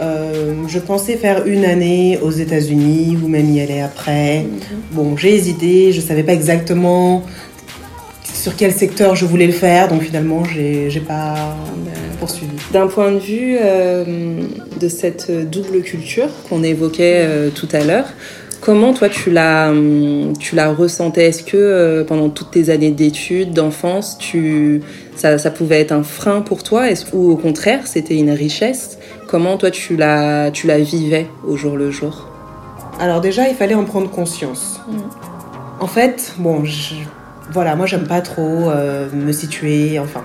je 0.00 0.78
pensais 0.78 1.16
faire 1.16 1.46
une 1.46 1.64
année 1.64 2.18
aux 2.22 2.30
États-Unis 2.30 3.18
ou 3.22 3.28
même 3.28 3.52
y 3.52 3.60
aller 3.60 3.80
après. 3.80 4.40
Mm-hmm. 4.40 4.92
Bon, 4.94 5.16
j'ai 5.16 5.34
hésité, 5.34 5.92
je 5.92 6.00
savais 6.00 6.22
pas 6.22 6.32
exactement 6.32 7.24
sur 8.46 8.54
quel 8.54 8.70
secteur 8.70 9.16
je 9.16 9.24
voulais 9.24 9.48
le 9.48 9.52
faire, 9.52 9.88
donc 9.88 10.02
finalement, 10.02 10.44
j'ai 10.44 11.00
pas 11.00 11.34
poursuivi. 12.20 12.52
D'un 12.72 12.86
point 12.86 13.10
de 13.10 13.18
vue 13.18 13.56
euh, 13.60 14.04
de 14.80 14.88
cette 14.88 15.32
double 15.50 15.80
culture 15.80 16.28
qu'on 16.48 16.62
évoquait 16.62 17.24
euh, 17.26 17.50
tout 17.50 17.66
à 17.72 17.82
l'heure, 17.82 18.04
comment 18.60 18.94
toi 18.94 19.08
tu 19.08 19.32
la, 19.32 19.72
tu 20.38 20.54
la 20.54 20.72
ressentais? 20.72 21.26
Est-ce 21.26 21.42
que 21.42 21.56
euh, 21.56 22.04
pendant 22.04 22.28
toutes 22.28 22.52
tes 22.52 22.70
années 22.70 22.92
d'études, 22.92 23.50
d'enfance, 23.50 24.16
tu, 24.16 24.80
ça, 25.16 25.38
ça, 25.38 25.50
pouvait 25.50 25.80
être 25.80 25.90
un 25.90 26.04
frein 26.04 26.40
pour 26.40 26.62
toi? 26.62 26.84
Ou 27.14 27.32
au 27.32 27.36
contraire, 27.36 27.80
c'était 27.88 28.14
une 28.14 28.30
richesse? 28.30 28.96
Comment 29.26 29.56
toi 29.56 29.72
tu 29.72 29.96
la, 29.96 30.52
tu 30.52 30.68
la 30.68 30.78
vivais 30.78 31.26
au 31.44 31.56
jour 31.56 31.76
le 31.76 31.90
jour? 31.90 32.28
Alors 33.00 33.20
déjà, 33.20 33.48
il 33.48 33.56
fallait 33.56 33.74
en 33.74 33.82
prendre 33.82 34.08
conscience. 34.08 34.78
Mm. 34.88 34.98
En 35.80 35.88
fait, 35.88 36.32
bon, 36.38 36.64
je 36.64 36.94
voilà, 37.52 37.76
moi 37.76 37.86
j'aime 37.86 38.06
pas 38.06 38.20
trop 38.20 38.70
euh, 38.70 39.06
me 39.12 39.32
situer, 39.32 39.98
enfin, 39.98 40.24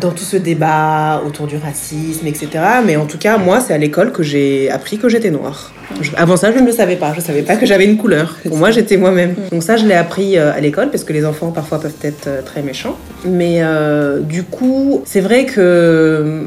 dans 0.00 0.10
tout 0.10 0.24
ce 0.24 0.36
débat 0.36 1.22
autour 1.26 1.46
du 1.46 1.56
racisme, 1.56 2.26
etc. 2.26 2.48
Mais 2.84 2.96
en 2.96 3.06
tout 3.06 3.18
cas, 3.18 3.38
moi, 3.38 3.60
c'est 3.60 3.72
à 3.72 3.78
l'école 3.78 4.12
que 4.12 4.22
j'ai 4.22 4.70
appris 4.70 4.98
que 4.98 5.08
j'étais 5.08 5.30
noire. 5.30 5.72
avant 6.16 6.36
ça, 6.36 6.52
je 6.52 6.58
ne 6.58 6.66
le 6.66 6.72
savais 6.72 6.96
pas. 6.96 7.12
Je 7.12 7.20
ne 7.20 7.24
savais 7.24 7.42
pas 7.42 7.56
que 7.56 7.64
j'avais 7.64 7.86
une 7.86 7.96
couleur. 7.96 8.36
Pour 8.46 8.58
moi, 8.58 8.70
j'étais 8.70 8.96
moi-même. 8.96 9.34
Donc 9.50 9.62
ça, 9.62 9.76
je 9.76 9.86
l'ai 9.86 9.94
appris 9.94 10.36
euh, 10.36 10.52
à 10.52 10.60
l'école 10.60 10.90
parce 10.90 11.04
que 11.04 11.12
les 11.12 11.24
enfants 11.24 11.50
parfois 11.50 11.80
peuvent 11.80 11.94
être 12.02 12.26
euh, 12.26 12.42
très 12.42 12.62
méchants. 12.62 12.96
Mais 13.24 13.62
du 14.22 14.42
coup, 14.42 15.02
c'est 15.04 15.20
vrai 15.20 15.46
que 15.46 16.44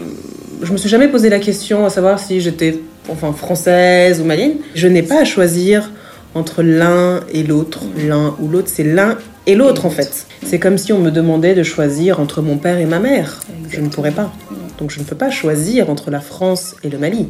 je 0.61 0.71
me 0.71 0.77
suis 0.77 0.89
jamais 0.89 1.07
posé 1.07 1.29
la 1.29 1.39
question 1.39 1.85
à 1.85 1.89
savoir 1.89 2.19
si 2.19 2.41
j'étais 2.41 2.79
enfin 3.09 3.33
française 3.33 4.21
ou 4.21 4.25
malienne. 4.25 4.57
Je 4.75 4.87
n'ai 4.87 5.03
pas 5.03 5.21
à 5.21 5.25
choisir 5.25 5.89
entre 6.35 6.63
l'un 6.63 7.21
et 7.31 7.43
l'autre. 7.43 7.81
L'un 7.97 8.35
ou 8.39 8.47
l'autre, 8.47 8.69
c'est 8.71 8.83
l'un 8.83 9.17
et 9.45 9.55
l'autre 9.55 9.85
en 9.85 9.89
fait. 9.89 10.27
C'est 10.45 10.59
comme 10.59 10.77
si 10.77 10.93
on 10.93 10.99
me 10.99 11.11
demandait 11.11 11.55
de 11.55 11.63
choisir 11.63 12.19
entre 12.19 12.41
mon 12.41 12.57
père 12.57 12.77
et 12.77 12.85
ma 12.85 12.99
mère. 12.99 13.39
Je 13.69 13.81
ne 13.81 13.89
pourrais 13.89 14.11
pas. 14.11 14.31
Donc 14.77 14.91
je 14.91 14.99
ne 14.99 15.03
peux 15.03 15.15
pas 15.15 15.29
choisir 15.29 15.89
entre 15.89 16.11
la 16.11 16.21
France 16.21 16.75
et 16.83 16.89
le 16.89 16.97
Mali. 16.97 17.27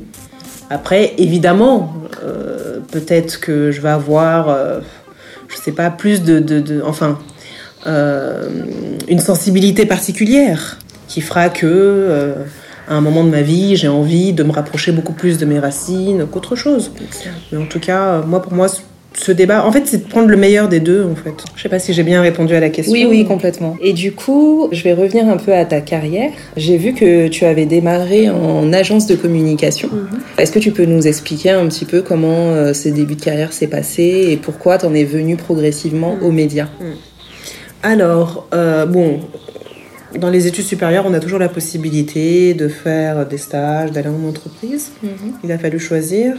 Après, 0.69 1.13
évidemment, 1.17 1.93
euh, 2.23 2.79
peut-être 2.91 3.39
que 3.39 3.71
je 3.71 3.81
vais 3.81 3.89
avoir, 3.89 4.49
euh, 4.49 4.81
je 5.47 5.57
sais 5.57 5.71
pas, 5.71 5.89
plus 5.89 6.21
de, 6.21 6.81
enfin, 6.85 7.17
euh, 7.87 8.49
une 9.07 9.19
sensibilité 9.19 9.85
particulière 9.87 10.77
qui 11.07 11.21
fera 11.21 11.49
que 11.49 12.35
à 12.87 12.93
un 12.93 13.01
moment 13.01 13.23
de 13.23 13.29
ma 13.29 13.41
vie, 13.41 13.75
j'ai 13.75 13.87
envie 13.87 14.33
de 14.33 14.43
me 14.43 14.51
rapprocher 14.51 14.91
beaucoup 14.91 15.13
plus 15.13 15.37
de 15.37 15.45
mes 15.45 15.59
racines 15.59 16.27
qu'autre 16.27 16.55
chose. 16.55 16.91
Mais 17.51 17.57
en 17.57 17.65
tout 17.65 17.79
cas, 17.79 18.21
moi, 18.21 18.41
pour 18.41 18.53
moi, 18.53 18.67
ce 19.13 19.31
débat, 19.31 19.65
en 19.65 19.71
fait, 19.71 19.87
c'est 19.87 20.05
de 20.05 20.09
prendre 20.09 20.27
le 20.27 20.37
meilleur 20.37 20.69
des 20.69 20.79
deux, 20.79 21.03
en 21.03 21.15
fait. 21.15 21.33
Je 21.55 21.61
sais 21.61 21.69
pas 21.69 21.79
si 21.79 21.93
j'ai 21.93 22.03
bien 22.03 22.21
répondu 22.21 22.53
à 22.53 22.59
la 22.59 22.69
question. 22.69 22.93
Oui, 22.93 23.05
oui, 23.09 23.25
complètement. 23.25 23.75
Et 23.81 23.93
du 23.93 24.11
coup, 24.11 24.69
je 24.71 24.83
vais 24.83 24.93
revenir 24.93 25.27
un 25.27 25.37
peu 25.37 25.53
à 25.53 25.65
ta 25.65 25.81
carrière. 25.81 26.31
J'ai 26.55 26.77
vu 26.77 26.93
que 26.93 27.27
tu 27.27 27.45
avais 27.45 27.65
démarré 27.65 28.29
en 28.29 28.71
agence 28.71 29.07
de 29.07 29.15
communication. 29.15 29.89
Mhm. 29.91 30.19
Est-ce 30.37 30.51
que 30.51 30.59
tu 30.59 30.71
peux 30.71 30.85
nous 30.85 31.07
expliquer 31.07 31.51
un 31.51 31.67
petit 31.67 31.85
peu 31.85 32.01
comment 32.01 32.51
euh, 32.51 32.73
ce 32.73 32.89
début 32.89 33.15
de 33.15 33.21
carrière 33.21 33.51
s'est 33.51 33.67
passé 33.67 34.27
et 34.29 34.37
pourquoi 34.37 34.77
tu 34.77 34.85
en 34.85 34.93
es 34.93 35.03
venu 35.03 35.35
progressivement 35.37 36.17
aux 36.21 36.31
médias? 36.31 36.67
Mhm. 36.79 36.95
Alors, 37.81 38.47
euh, 38.53 38.85
bon, 38.85 39.19
dans 40.17 40.29
les 40.29 40.47
études 40.47 40.65
supérieures, 40.65 41.05
on 41.05 41.13
a 41.13 41.19
toujours 41.19 41.39
la 41.39 41.49
possibilité 41.49 42.53
de 42.53 42.67
faire 42.67 43.27
des 43.27 43.37
stages, 43.37 43.91
d'aller 43.91 44.09
en 44.09 44.27
entreprise. 44.27 44.91
Mhm. 45.03 45.33
Il 45.43 45.51
a 45.51 45.57
fallu 45.57 45.79
choisir. 45.79 46.35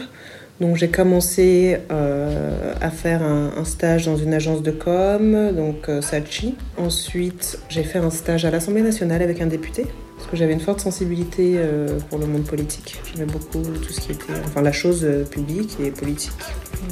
Donc 0.60 0.76
j'ai 0.76 0.88
commencé 0.88 1.78
euh, 1.90 2.74
à 2.82 2.90
faire 2.90 3.22
un, 3.22 3.64
stage 3.64 4.04
dans 4.04 4.16
une 4.16 4.34
agence 4.34 4.62
de 4.62 4.70
com, 4.70 5.52
donc 5.56 5.88
euh, 5.88 6.02
Sachi. 6.02 6.54
Ensuite, 6.76 7.58
j'ai 7.70 7.82
fait 7.82 7.98
un 7.98 8.10
stage 8.10 8.44
à 8.44 8.50
l'Assemblée 8.50 8.82
nationale 8.82 9.22
avec 9.22 9.40
un 9.40 9.46
député, 9.46 9.86
parce 10.20 10.30
que 10.30 10.36
j'avais 10.36 10.52
une 10.52 10.60
forte 10.60 10.80
sensibilité 10.80 11.54
euh, 11.56 11.98
pour 12.08 12.18
le 12.18 12.26
monde 12.26 12.44
politique. 12.44 13.00
J'aimais 13.12 13.30
beaucoup 13.30 13.62
tout 13.62 13.92
ce 13.92 14.00
qui 14.00 14.12
était, 14.12 14.32
enfin 14.44 14.62
la 14.62 14.72
chose 14.72 15.06
publique 15.30 15.76
et 15.82 15.90
politique. 15.90 16.32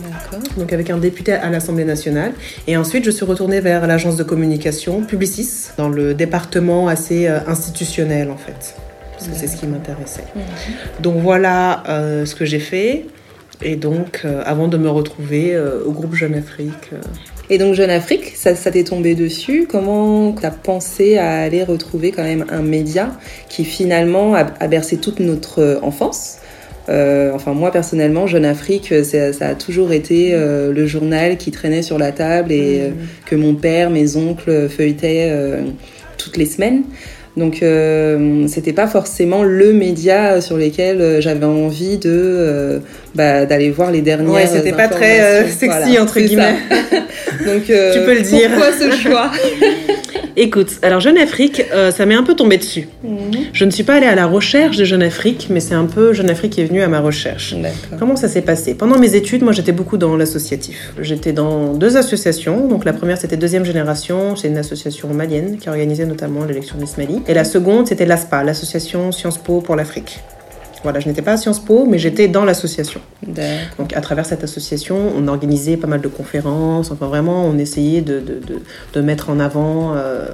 D'accord. 0.03 0.41
Donc 0.57 0.73
avec 0.73 0.91
un 0.91 0.99
député 0.99 1.33
à 1.33 1.49
l'Assemblée 1.51 1.85
nationale. 1.85 2.33
Et 2.67 2.77
ensuite, 2.77 3.05
je 3.05 3.11
suis 3.11 3.25
retournée 3.25 3.61
vers 3.61 3.87
l'agence 3.87 4.17
de 4.17 4.25
communication 4.25 5.03
Publicis, 5.03 5.69
dans 5.77 5.89
le 5.89 6.15
département 6.15 6.89
assez 6.89 7.27
institutionnel 7.27 8.31
en 8.31 8.37
fait 8.37 8.75
parce 9.13 9.31
que 9.31 9.37
c'est 9.37 9.49
ce 9.49 9.57
qui 9.57 9.67
m'intéressait. 9.67 10.23
Donc 11.01 11.17
voilà 11.21 11.83
ce 12.25 12.35
que 12.35 12.45
j'ai 12.45 12.61
fait. 12.61 13.07
Et 13.63 13.77
donc, 13.77 14.23
euh, 14.25 14.43
avant 14.45 14.69
de 14.69 14.77
me 14.77 14.89
retrouver 14.89 15.55
euh, 15.55 15.83
au 15.85 15.93
groupe 15.93 16.15
Jeune 16.15 16.35
Afrique, 16.35 16.93
euh, 16.93 17.01
Et 17.51 17.57
donc 17.57 17.75
Jeune 17.75 17.91
Afrique, 17.91 18.33
ça, 18.35 18.55
ça 18.55 18.71
t'est 18.71 18.85
tombé 18.85 19.15
dessus. 19.15 19.67
Comment 19.69 20.33
tu 20.33 20.45
as 20.45 20.51
pensé 20.51 21.17
à 21.17 21.41
aller 21.41 21.65
retrouver 21.65 22.13
quand 22.13 22.23
même 22.23 22.45
un 22.51 22.61
média 22.61 23.13
qui 23.49 23.65
finalement 23.65 24.35
a, 24.35 24.45
bercé 24.67 24.99
toute 24.99 25.21
notre 25.21 25.81
enfance? 25.83 26.39
Euh, 26.91 27.33
enfin, 27.35 27.55
moi 27.55 27.71
personnellement, 27.71 28.27
Jeune 28.27 28.45
Afrique, 28.45 28.93
ça, 29.03 29.47
a 29.47 29.55
toujours 29.55 29.93
été 29.93 30.31
euh, 30.33 30.73
le 30.73 30.87
journal 30.87 31.37
qui 31.37 31.51
traînait 31.51 31.83
sur 31.83 31.99
la 31.99 32.13
table 32.13 32.53
et 32.53 32.81
euh, 32.81 32.91
que 33.27 33.37
mon 33.37 33.55
père, 33.55 33.91
mes 33.91 34.17
oncles 34.17 34.69
feuilletaient 34.69 35.33
toutes 36.19 36.37
les 36.37 36.47
semaines. 36.47 36.83
Donc, 37.39 37.65
c'était 38.49 38.73
pas 38.73 38.87
forcément 38.87 39.43
le 39.43 39.73
média 39.73 40.41
sur 40.41 40.57
lequel 40.57 41.21
j'avais 41.21 41.47
envie 41.47 41.99
de 41.99 42.81
bah, 43.15 43.47
d'aller 43.47 43.71
voir 43.71 43.91
les 43.91 44.03
dernières. 44.03 44.33
Ouais, 44.33 44.47
c'était 44.47 44.73
pas 44.73 44.89
très 44.89 45.49
sexy 45.49 45.99
entre 45.99 46.21
guillemets. 46.21 46.57
Donc, 47.47 47.65
tu 47.65 48.01
peux 48.05 48.15
le 48.15 48.23
dire. 48.23 48.51
Pourquoi 48.51 48.73
ce 48.73 48.91
choix? 48.97 49.31
Écoute, 50.41 50.79
alors 50.83 51.01
Jeune 51.01 51.19
Afrique, 51.19 51.65
euh, 51.75 51.91
ça 51.91 52.07
m'est 52.07 52.15
un 52.15 52.23
peu 52.23 52.35
tombé 52.35 52.59
dessus. 52.59 52.87
Mhm. 53.03 53.47
Je 53.53 53.65
ne 53.65 53.73
suis 53.73 53.83
pas 53.83 53.95
allée 53.95 54.07
à 54.07 54.15
la 54.15 54.27
recherche 54.27 54.77
de 54.77 54.85
Jeune 54.85 55.03
Afrique, 55.03 55.49
mais 55.51 55.59
c'est 55.59 55.75
un 55.75 55.87
peu 55.87 56.13
Jeune 56.13 56.31
Afrique 56.31 56.53
qui 56.53 56.61
est 56.61 56.65
venu 56.65 56.81
à 56.81 56.87
ma 56.87 57.01
recherche. 57.01 57.57
Comment 57.99 58.15
ça 58.15 58.29
s'est 58.29 58.43
passé? 58.43 58.75
Pendant 58.75 59.01
mes 59.01 59.17
études, 59.17 59.43
moi 59.43 59.53
j'étais 59.53 59.73
beaucoup 59.73 59.97
dans 59.97 60.17
l'associatif. 60.17 60.93
J'étais 61.01 61.33
dans 61.33 61.75
deux 61.75 61.97
associations. 61.97 62.69
Donc 62.69 62.85
la 62.85 62.93
première 62.93 63.19
c'était 63.19 63.37
Deuxième 63.37 63.65
Génération, 63.65 64.37
c'est 64.37 64.47
une 64.47 64.59
association 64.59 65.13
malienne 65.13 65.59
qui 65.59 65.69
organisait 65.69 66.07
notamment 66.07 66.45
l'élection 66.45 66.77
Miss 66.79 66.99
Mali. 66.99 67.21
Et 67.27 67.35
la 67.35 67.43
seconde 67.43 67.89
c'était 67.89 68.07
l'ASPA, 68.07 68.45
l'association 68.45 69.11
Sciences 69.11 69.39
Po 69.39 69.61
pour 69.61 69.75
l'Afrique. 69.75 70.21
Voilà, 70.83 71.01
je 71.01 71.09
n'étais 71.09 71.23
pas 71.23 71.33
à 71.33 71.37
Sciences 71.37 71.61
Po, 71.61 71.87
mais 71.87 71.99
j'étais 71.99 72.29
dans 72.29 72.45
l'association. 72.45 73.01
Donc, 73.79 73.95
à 73.95 74.01
travers 74.01 74.27
cette 74.27 74.45
association, 74.45 74.97
on 75.17 75.29
organisait 75.29 75.77
pas 75.77 75.87
mal 75.87 76.01
de 76.01 76.09
conférences. 76.09 76.91
Enfin, 76.91 77.07
vraiment, 77.07 77.45
on 77.45 77.59
essayait 77.59 78.01
de, 78.01 78.21
de, 78.21 78.41
de, 78.93 79.01
mettre 79.01 79.31
en 79.31 79.41
avant 79.41 79.95
euh, 79.95 80.27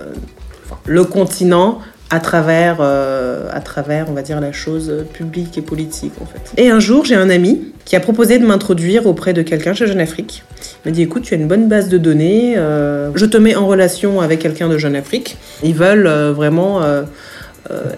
le 0.86 1.04
continent 1.04 1.78
à 2.10 2.20
travers, 2.20 2.78
euh, 2.80 3.48
à 3.52 3.60
travers, 3.60 4.06
on 4.08 4.12
va 4.12 4.22
dire, 4.22 4.40
la 4.40 4.52
chose 4.52 4.92
publique 5.12 5.56
et 5.58 5.62
politique, 5.62 6.12
en 6.20 6.26
fait. 6.26 6.52
Et 6.60 6.68
un 6.68 6.78
jour, 6.78 7.04
j'ai 7.04 7.14
un 7.14 7.30
ami 7.30 7.72
qui 7.84 7.96
a 7.96 8.00
proposé 8.00 8.38
de 8.38 8.46
m'introduire 8.46 9.06
auprès 9.06 9.32
de 9.32 9.42
quelqu'un 9.42 9.74
chez 9.74 9.86
Jeune 9.86 10.00
Afrique. 10.00 10.44
Il 10.84 10.90
m'a 10.90 10.94
dit, 10.94 11.02
écoute, 11.02 11.22
tu 11.22 11.34
as 11.34 11.36
une 11.36 11.48
bonne 11.48 11.68
base 11.68 11.88
de 11.88 11.98
données, 11.98 12.56
euh, 12.56 13.10
je 13.14 13.26
te 13.26 13.36
mets 13.36 13.56
en 13.56 13.66
relation 13.66 14.20
avec 14.20 14.40
quelqu'un 14.40 14.68
de 14.68 14.78
Jeune 14.78 14.96
Afrique. 14.96 15.38
Ils 15.62 15.74
veulent 15.74 16.06
vraiment 16.32 16.82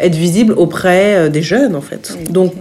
être 0.00 0.14
visible 0.14 0.52
auprès 0.56 1.16
euh, 1.16 1.28
des 1.28 1.42
jeunes 1.42 1.74
en 1.74 1.80
fait. 1.80 2.16
Donc 2.30 2.54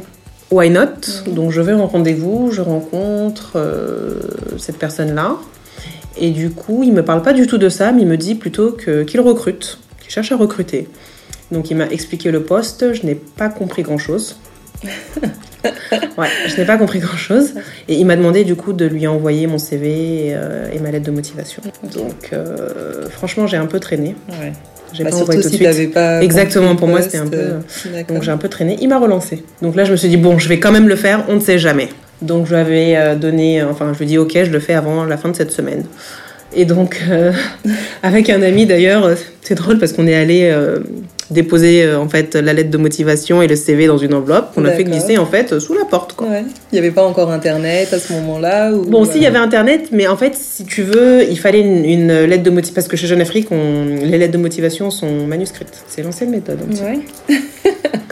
why 0.52 0.70
not 0.70 1.24
Donc 1.28 1.52
je 1.52 1.62
vais 1.62 1.74
en 1.74 1.88
rendez-vous, 1.88 2.52
je 2.52 2.62
rencontre 2.62 3.54
euh, 3.56 4.20
cette 4.58 4.78
personne-là. 4.78 5.38
Et 6.18 6.32
du 6.32 6.50
coup, 6.50 6.82
il 6.84 6.94
me 6.94 7.04
parle 7.04 7.22
pas 7.22 7.34
du 7.34 7.46
tout 7.46 7.58
de 7.58 7.68
ça, 7.68 7.92
mais 7.92 8.04
il 8.04 8.08
me 8.08 8.16
dit 8.16 8.36
plutôt 8.36 8.72
qu'il 8.72 9.20
recrute, 9.20 9.80
qu'il 10.00 10.10
cherche 10.10 10.32
à 10.32 10.38
recruter. 10.38 10.88
Donc 11.52 11.70
il 11.70 11.78
m'a 11.78 11.88
expliqué 11.88 12.32
le 12.32 12.42
poste, 12.42 12.94
je 12.94 13.06
n'ai 13.06 13.16
pas 13.16 13.50
compris 13.50 13.84
grand-chose. 13.84 14.38
ouais, 14.86 16.28
je 16.48 16.56
n'ai 16.56 16.66
pas 16.66 16.78
compris 16.78 17.00
grand-chose. 17.00 17.56
Et 17.90 17.96
il 17.96 18.06
m'a 18.06 18.16
demandé 18.16 18.46
du 18.46 18.56
coup 18.56 18.72
de 18.72 18.86
lui 18.86 19.08
envoyer 19.08 19.46
mon 19.46 19.58
CV 19.58 20.30
et, 20.30 20.80
ma 20.80 20.90
lettre 20.90 21.06
de 21.06 21.12
motivation. 21.12 21.62
Donc 21.84 22.34
franchement, 23.12 23.46
j'ai 23.46 23.58
un 23.58 23.68
peu 23.68 23.82
traîné. 23.82 24.16
Ouais. 24.30 24.54
J'ai 24.96 25.04
bah, 25.04 25.10
pas 25.10 25.18
envoyé 25.18 25.42
tout 25.42 25.50
de 25.50 25.56
suite. 25.56 25.94
Pas 25.94 26.22
Exactement, 26.22 26.75
pour 26.75 26.88
moi 26.88 27.02
c'était 27.02 27.18
un 27.18 27.28
peu. 27.28 27.38
Euh, 27.38 28.04
donc 28.08 28.24
j'ai 28.24 28.32
un 28.32 28.38
peu 28.38 28.50
traîné. 28.50 28.78
Il 28.82 28.90
m'a 28.90 29.00
relancé. 29.00 29.44
Donc 29.62 29.75
là 29.75 29.84
je 29.84 29.92
me 29.92 29.98
suis 29.98 30.08
dit 30.08 30.18
bon, 30.18 30.38
je 30.38 30.48
vais 30.48 30.60
quand 30.60 30.72
même 30.72 30.88
le 30.88 30.96
faire, 30.96 31.25
on 31.28 31.36
ne 31.36 31.40
sait 31.40 31.60
jamais. 31.60 31.90
Donc 32.22 32.46
je 32.46 32.52
lui 32.52 32.62
avais 32.62 32.96
euh, 32.96 33.16
donné, 33.16 33.64
enfin 33.64 33.92
je 33.94 34.00
lui 34.00 34.06
ai 34.06 34.08
dit 34.08 34.18
ok, 34.18 34.32
je 34.34 34.52
le 34.52 34.60
fais 34.60 34.74
avant 34.74 35.04
la 35.04 35.18
fin 35.18 35.30
de 35.30 35.36
cette 35.36 35.52
semaine. 35.52 35.84
Et 36.56 36.64
donc, 36.64 37.02
euh, 37.10 37.34
avec 38.04 38.30
un 38.30 38.42
ami 38.42 38.66
d'ailleurs, 38.66 39.10
c'est 39.42 39.56
drôle 39.56 39.78
parce 39.78 39.92
qu'on 39.92 40.08
est 40.08 40.16
allé 40.16 40.54
déposer 41.29 41.84
euh, 41.84 42.00
en 42.00 42.08
fait 42.08 42.36
la 42.36 42.53
lettre 42.53 42.70
de 42.70 42.77
motivation 42.77 43.41
et 43.41 43.48
le 43.48 43.55
CV 43.55 43.88
dans 43.88 43.98
une 43.98 44.13
enveloppe 44.13 44.53
qu'on 44.53 44.65
a 44.65 44.72
fait 44.72 44.84
glisser 44.84 45.17
en 45.17 45.25
fait 45.25 45.60
sous 45.60 45.74
la 45.74 45.86
porte. 45.86 46.13
Quoi. 46.13 46.27
Il 46.72 46.74
n'y 46.74 46.79
avait 46.79 46.91
pas 46.91 47.03
encore 47.03 47.32
internet 47.32 47.94
à 47.94 48.00
ce 48.00 48.13
moment-là 48.13 48.72
ou... 48.72 48.86
Bon, 48.86 49.05
si 49.05 49.17
il 49.17 49.24
y 49.24 49.25
avait 49.25 49.38
internet, 49.38 49.89
mais 49.91 50.08
en 50.08 50.17
fait, 50.17 50.36
si 50.36 50.65
tu 50.65 50.84
veux, 50.84 51.24
il 51.24 51.39
fallait 51.39 51.62
une, 51.62 52.25
lettre 52.25 52.44
de 52.44 52.50
motivation 52.50 52.75
parce 52.75 52.88
que 52.88 52.98
chez 52.98 53.08
Jeune 53.08 53.22
Afrique, 53.22 53.51
on... 53.51 53.86
les 53.86 54.17
lettres 54.17 54.34
de 54.34 54.38
motivation 54.38 54.91
sont 54.91 55.25
manuscrites. 55.27 55.84
C'est 55.88 56.03
l'ancienne 56.03 56.29
méthode. 56.29 56.60
Ouais. 56.70 57.36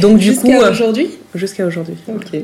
Donc 0.00 0.18
du 0.18 0.34
coup, 0.34 0.46
jusqu'à 0.48 0.70
aujourd'hui. 0.70 1.08
Jusqu'à 1.34 1.66
aujourd'hui. 1.66 1.94
Ok. 2.08 2.40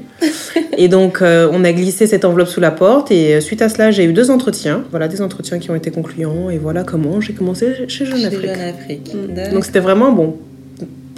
et 0.77 0.89
donc 0.89 1.23
euh, 1.23 1.49
on 1.53 1.65
a 1.65 1.73
glissé 1.73 2.07
cette 2.07 2.25
enveloppe 2.25 2.49
sous 2.49 2.61
la 2.61 2.71
porte 2.71 3.11
et 3.11 3.35
euh, 3.35 3.41
suite 3.41 3.63
à 3.63 3.69
cela 3.69 3.91
j'ai 3.91 4.05
eu 4.05 4.13
deux 4.13 4.31
entretiens. 4.31 4.85
Voilà 4.91 5.09
des 5.09 5.23
entretiens 5.23 5.59
qui 5.59 5.71
ont 5.71 5.75
été 5.75 5.91
concluants 5.91 6.51
et 6.51 6.59
voilà 6.59 6.85
comment 6.85 7.21
j'ai 7.21 7.33
commencé 7.33 7.89
chez 7.89 8.07
Jeune 8.07 8.25
Afrique. 8.25 8.47
Jeune 8.47 8.61
Afrique. 8.61 9.15
Mm. 9.15 9.53
Donc 9.53 9.65
c'était 9.65 9.81
vraiment 9.81 10.13
bon 10.13 10.37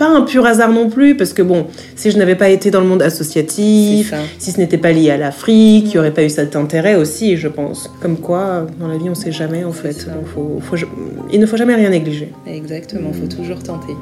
pas 0.03 0.09
un 0.09 0.23
pur 0.23 0.45
hasard 0.47 0.73
non 0.73 0.89
plus, 0.89 1.17
parce 1.17 1.33
que 1.33 1.43
bon, 1.43 1.67
si 1.95 2.11
je 2.11 2.19
n'avais 2.19 2.35
pas 2.35 2.49
été 2.49 2.73
dans 2.73 2.81
le 2.81 2.89
monde 2.89 3.03
associatif, 3.03 4.13
si 4.37 4.51
ce 4.51 4.59
n'était 4.59 4.79
pas 4.79 4.91
lié 4.91 5.11
à 5.13 5.17
l'Afrique, 5.17 5.85
il 5.87 5.91
n'y 5.93 5.99
aurait 5.99 6.11
pas 6.13 6.25
eu 6.25 6.29
cet 6.29 6.57
intérêt 6.57 6.97
aussi, 6.97 7.37
je 7.37 7.47
pense. 7.47 7.89
Comme 8.01 8.17
quoi, 8.17 8.67
dans 8.81 8.89
la 8.89 8.97
vie, 8.97 9.05
on 9.07 9.11
ne 9.11 9.15
sait 9.15 9.31
jamais 9.31 9.63
en 9.63 9.71
fait. 9.71 10.09
il 11.33 11.41
ne 11.41 11.47
faut 11.47 11.57
jamais 11.57 11.77
rien 11.77 11.91
négliger. 11.91 12.33
Exactement, 12.49 13.11
il 13.15 13.21
faut 13.21 13.37
toujours 13.37 13.63
tenter. 13.63 13.93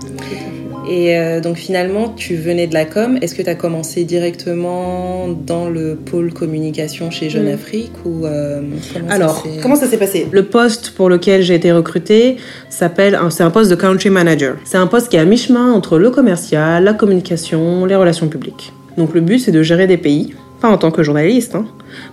Et 0.89 1.17
euh, 1.17 1.41
donc 1.41 1.57
finalement, 1.57 2.09
tu 2.09 2.35
venais 2.37 2.67
de 2.67 2.75
la 2.75 2.85
com. 2.85 3.19
Est-ce 3.21 3.35
que 3.35 3.43
tu 3.43 3.49
as 3.51 3.55
commencé 3.55 4.05
directement 4.05 5.29
dans 5.29 5.69
le 5.69 5.97
pôle 5.97 6.33
communication 6.33 7.11
chez 7.11 7.29
Jeune 7.29 7.51
mm. 7.51 7.55
Afrique 7.55 7.93
ou 8.07 8.25
euh, 8.25 8.63
Alors, 9.11 9.47
comment 9.63 9.77
ça 9.77 9.87
s'est 9.87 9.99
passé? 9.99 10.27
Le 10.31 10.45
poste 10.45 10.93
pour 10.97 11.09
lequel 11.09 11.43
j'ai 11.43 11.55
été 11.55 11.71
recrutée 11.71 12.39
s'appelle, 12.71 13.19
c'est 13.31 13.43
un 13.43 13.51
poste 13.51 13.71
de 13.71 13.77
country 13.77 14.11
manager. 14.11 14.57
C'est 14.65 14.79
un 14.79 14.87
poste 14.87 15.11
qui 15.11 15.17
est 15.17 15.21
à 15.21 15.25
mi-chemin 15.25 15.73
entre 15.73 15.90
le 15.99 16.11
commercial, 16.11 16.85
la 16.85 16.95
communication, 16.95 17.85
les 17.85 17.97
relations 17.97 18.29
publiques. 18.29 18.73
Donc 18.97 19.15
le 19.15 19.21
but, 19.21 19.39
c'est 19.39 19.53
de 19.53 19.63
gérer 19.63 19.87
des 19.87 19.97
pays, 19.97 20.35
pas 20.61 20.69
en 20.69 20.79
tant 20.79 20.91
que 20.91 21.03
journaliste, 21.03 21.55
hein, 21.55 21.67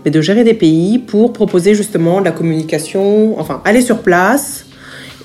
mais 0.06 0.12
de 0.12 0.22
gérer 0.22 0.44
des 0.44 0.54
pays 0.54 1.00
pour 1.00 1.34
proposer 1.34 1.76
justement 1.76 2.20
la 2.20 2.32
communication, 2.32 3.40
enfin 3.40 3.62
aller 3.66 3.82
sur 3.82 4.00
place 4.00 4.66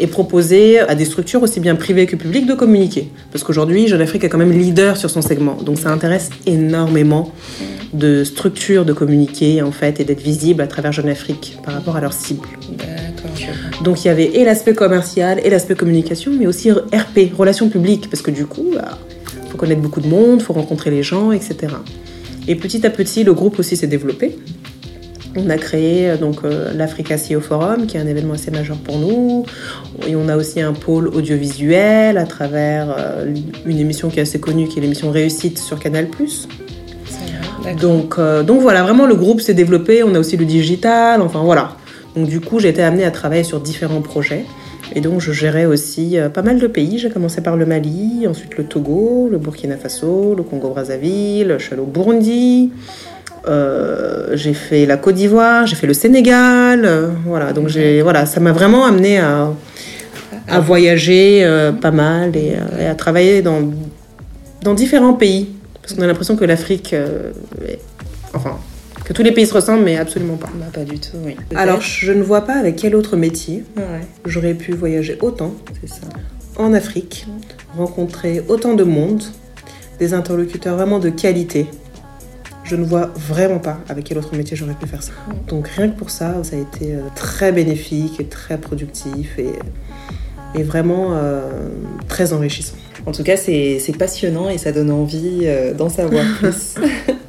et 0.00 0.06
proposer 0.06 0.80
à 0.80 0.94
des 0.94 1.04
structures 1.04 1.42
aussi 1.42 1.60
bien 1.60 1.76
privées 1.76 2.06
que 2.06 2.16
publiques 2.16 2.46
de 2.46 2.54
communiquer. 2.54 3.10
Parce 3.30 3.44
qu'aujourd'hui, 3.44 3.86
Jeune 3.86 4.00
Afrique 4.00 4.24
est 4.24 4.28
quand 4.28 4.38
même 4.38 4.52
leader 4.52 4.96
sur 4.96 5.10
son 5.10 5.22
segment. 5.22 5.56
Donc 5.62 5.78
ça 5.78 5.90
intéresse 5.90 6.30
énormément 6.46 7.32
de 7.92 8.24
structures 8.24 8.84
de 8.84 8.92
communiquer 8.92 9.62
en 9.62 9.70
fait 9.70 10.00
et 10.00 10.04
d'être 10.04 10.22
visible 10.22 10.62
à 10.62 10.66
travers 10.66 10.92
Jeune 10.92 11.10
Afrique 11.10 11.58
par 11.64 11.74
rapport 11.74 11.96
à 11.96 12.00
leur 12.00 12.14
cible. 12.14 12.48
Donc 13.82 14.04
il 14.04 14.08
y 14.08 14.10
avait 14.10 14.24
et 14.24 14.44
l'aspect 14.44 14.74
commercial 14.74 15.40
et 15.44 15.50
l'aspect 15.50 15.74
communication, 15.74 16.32
mais 16.38 16.46
aussi 16.46 16.70
RP, 16.70 17.34
relations 17.36 17.68
publiques, 17.68 18.08
parce 18.10 18.22
que 18.22 18.30
du 18.30 18.46
coup, 18.46 18.66
il 18.70 18.76
bah, 18.76 18.98
faut 19.50 19.56
connaître 19.56 19.80
beaucoup 19.80 20.00
de 20.00 20.08
monde, 20.08 20.40
il 20.40 20.44
faut 20.44 20.52
rencontrer 20.52 20.90
les 20.90 21.02
gens, 21.02 21.32
etc. 21.32 21.74
Et 22.48 22.56
petit 22.56 22.84
à 22.86 22.90
petit, 22.90 23.24
le 23.24 23.34
groupe 23.34 23.58
aussi 23.58 23.76
s'est 23.76 23.86
développé. 23.86 24.36
On 25.34 25.48
a 25.48 25.56
créé 25.56 26.10
euh, 26.10 26.16
donc 26.16 26.44
euh, 26.44 26.72
l'Africa 26.74 27.16
CEO 27.16 27.40
Forum, 27.40 27.86
qui 27.86 27.96
est 27.96 28.00
un 28.00 28.06
événement 28.06 28.34
assez 28.34 28.50
majeur 28.50 28.76
pour 28.76 28.98
nous. 28.98 29.46
Et 30.06 30.16
on 30.16 30.28
a 30.28 30.36
aussi 30.36 30.60
un 30.60 30.72
pôle 30.72 31.08
audiovisuel 31.08 32.18
à 32.18 32.24
travers 32.24 32.94
euh, 32.98 33.34
une 33.64 33.78
émission 33.78 34.10
qui 34.10 34.18
est 34.18 34.22
assez 34.22 34.40
connue, 34.40 34.68
qui 34.68 34.78
est 34.78 34.82
l'émission 34.82 35.10
Réussite 35.10 35.58
sur 35.58 35.78
Canal+. 35.78 36.08
Donc, 37.80 38.18
donc 38.18 38.60
voilà, 38.60 38.82
vraiment 38.82 39.06
le 39.06 39.14
groupe 39.14 39.40
s'est 39.40 39.54
développé. 39.54 40.02
On 40.02 40.14
a 40.14 40.18
aussi 40.18 40.36
le 40.36 40.44
digital, 40.44 41.22
enfin 41.22 41.42
voilà. 41.44 41.76
Donc 42.16 42.28
du 42.28 42.40
coup, 42.40 42.58
j'ai 42.60 42.68
été 42.68 42.82
amenée 42.82 43.04
à 43.04 43.10
travailler 43.10 43.44
sur 43.44 43.60
différents 43.60 44.02
projets. 44.02 44.44
Et 44.94 45.00
donc 45.00 45.20
je 45.20 45.32
gérais 45.32 45.64
aussi 45.64 46.18
euh, 46.18 46.28
pas 46.28 46.42
mal 46.42 46.58
de 46.58 46.66
pays. 46.66 46.98
J'ai 46.98 47.08
commencé 47.08 47.40
par 47.40 47.56
le 47.56 47.64
Mali, 47.64 48.26
ensuite 48.28 48.56
le 48.58 48.64
Togo, 48.64 49.28
le 49.30 49.38
Burkina 49.38 49.76
Faso, 49.76 50.34
le 50.34 50.42
Congo-Brazzaville, 50.42 51.56
je 51.58 51.64
suis 51.64 51.72
allée 51.72 51.82
au 51.82 51.86
Burundi. 51.86 52.70
Euh, 53.48 54.30
j'ai 54.34 54.54
fait 54.54 54.86
la 54.86 54.96
Côte 54.96 55.14
d'Ivoire, 55.14 55.66
j'ai 55.66 55.76
fait 55.76 55.86
le 55.86 55.94
Sénégal, 55.94 56.84
euh, 56.84 57.08
voilà. 57.24 57.52
Donc 57.52 57.68
j'ai, 57.68 58.02
voilà, 58.02 58.26
ça 58.26 58.40
m'a 58.40 58.52
vraiment 58.52 58.84
amené 58.84 59.18
à, 59.18 59.50
à 60.48 60.60
voyager 60.60 61.48
pas 61.80 61.90
mal 61.90 62.36
et, 62.36 62.54
à 62.84 62.94
travailler 62.94 63.40
dans, 63.40 63.62
dans 64.62 64.74
différents 64.74 65.14
pays, 65.14 65.48
parce 65.80 65.94
qu'on 65.94 66.02
a 66.02 66.06
l'impression 66.06 66.36
que 66.36 66.44
l'Afrique, 66.44 66.94
enfin, 68.34 68.58
que 69.12 69.16
tous 69.16 69.22
les 69.22 69.32
pays 69.32 69.46
se 69.46 69.52
ressemblent, 69.52 69.84
mais 69.84 69.98
absolument 69.98 70.36
pas. 70.36 70.48
Bah, 70.54 70.66
pas 70.72 70.84
du 70.84 70.98
tout, 70.98 71.18
oui. 71.24 71.36
Alors, 71.54 71.80
je 71.82 72.12
ne 72.12 72.22
vois 72.22 72.42
pas 72.42 72.54
avec 72.54 72.76
quel 72.76 72.94
autre 72.94 73.16
métier 73.16 73.64
j'aurais 74.24 74.54
pu 74.54 74.72
voyager 74.72 75.18
autant 75.20 75.54
ça. 75.86 76.06
en 76.56 76.72
Afrique, 76.72 77.26
rencontrer 77.76 78.42
autant 78.48 78.74
de 78.74 78.84
monde, 78.84 79.22
des 79.98 80.14
interlocuteurs 80.14 80.76
vraiment 80.76 80.98
de 80.98 81.10
qualité. 81.10 81.66
Je 82.64 82.76
ne 82.76 82.84
vois 82.84 83.10
vraiment 83.14 83.58
pas 83.58 83.80
avec 83.88 84.04
quel 84.04 84.18
autre 84.18 84.34
métier 84.34 84.56
j'aurais 84.56 84.74
pu 84.74 84.86
faire 84.86 85.02
ça. 85.02 85.12
Donc 85.48 85.68
rien 85.68 85.88
que 85.90 85.98
pour 85.98 86.10
ça, 86.10 86.42
ça 86.42 86.56
a 86.56 86.58
été 86.58 86.94
euh, 86.94 87.00
très 87.14 87.52
bénéfique 87.52 88.18
et 88.18 88.24
très 88.24 88.56
productif 88.56 89.38
et, 89.38 89.52
et 90.54 90.62
vraiment 90.62 91.08
euh, 91.10 91.68
très 92.08 92.32
enrichissant. 92.32 92.76
En 93.04 93.12
tout 93.12 93.24
cas, 93.24 93.36
c'est 93.36 93.96
passionnant 93.98 94.48
et 94.48 94.58
ça 94.58 94.72
donne 94.72 94.90
envie 94.90 95.40
euh, 95.42 95.74
d'en 95.74 95.88
savoir 95.88 96.24
plus. 96.38 96.76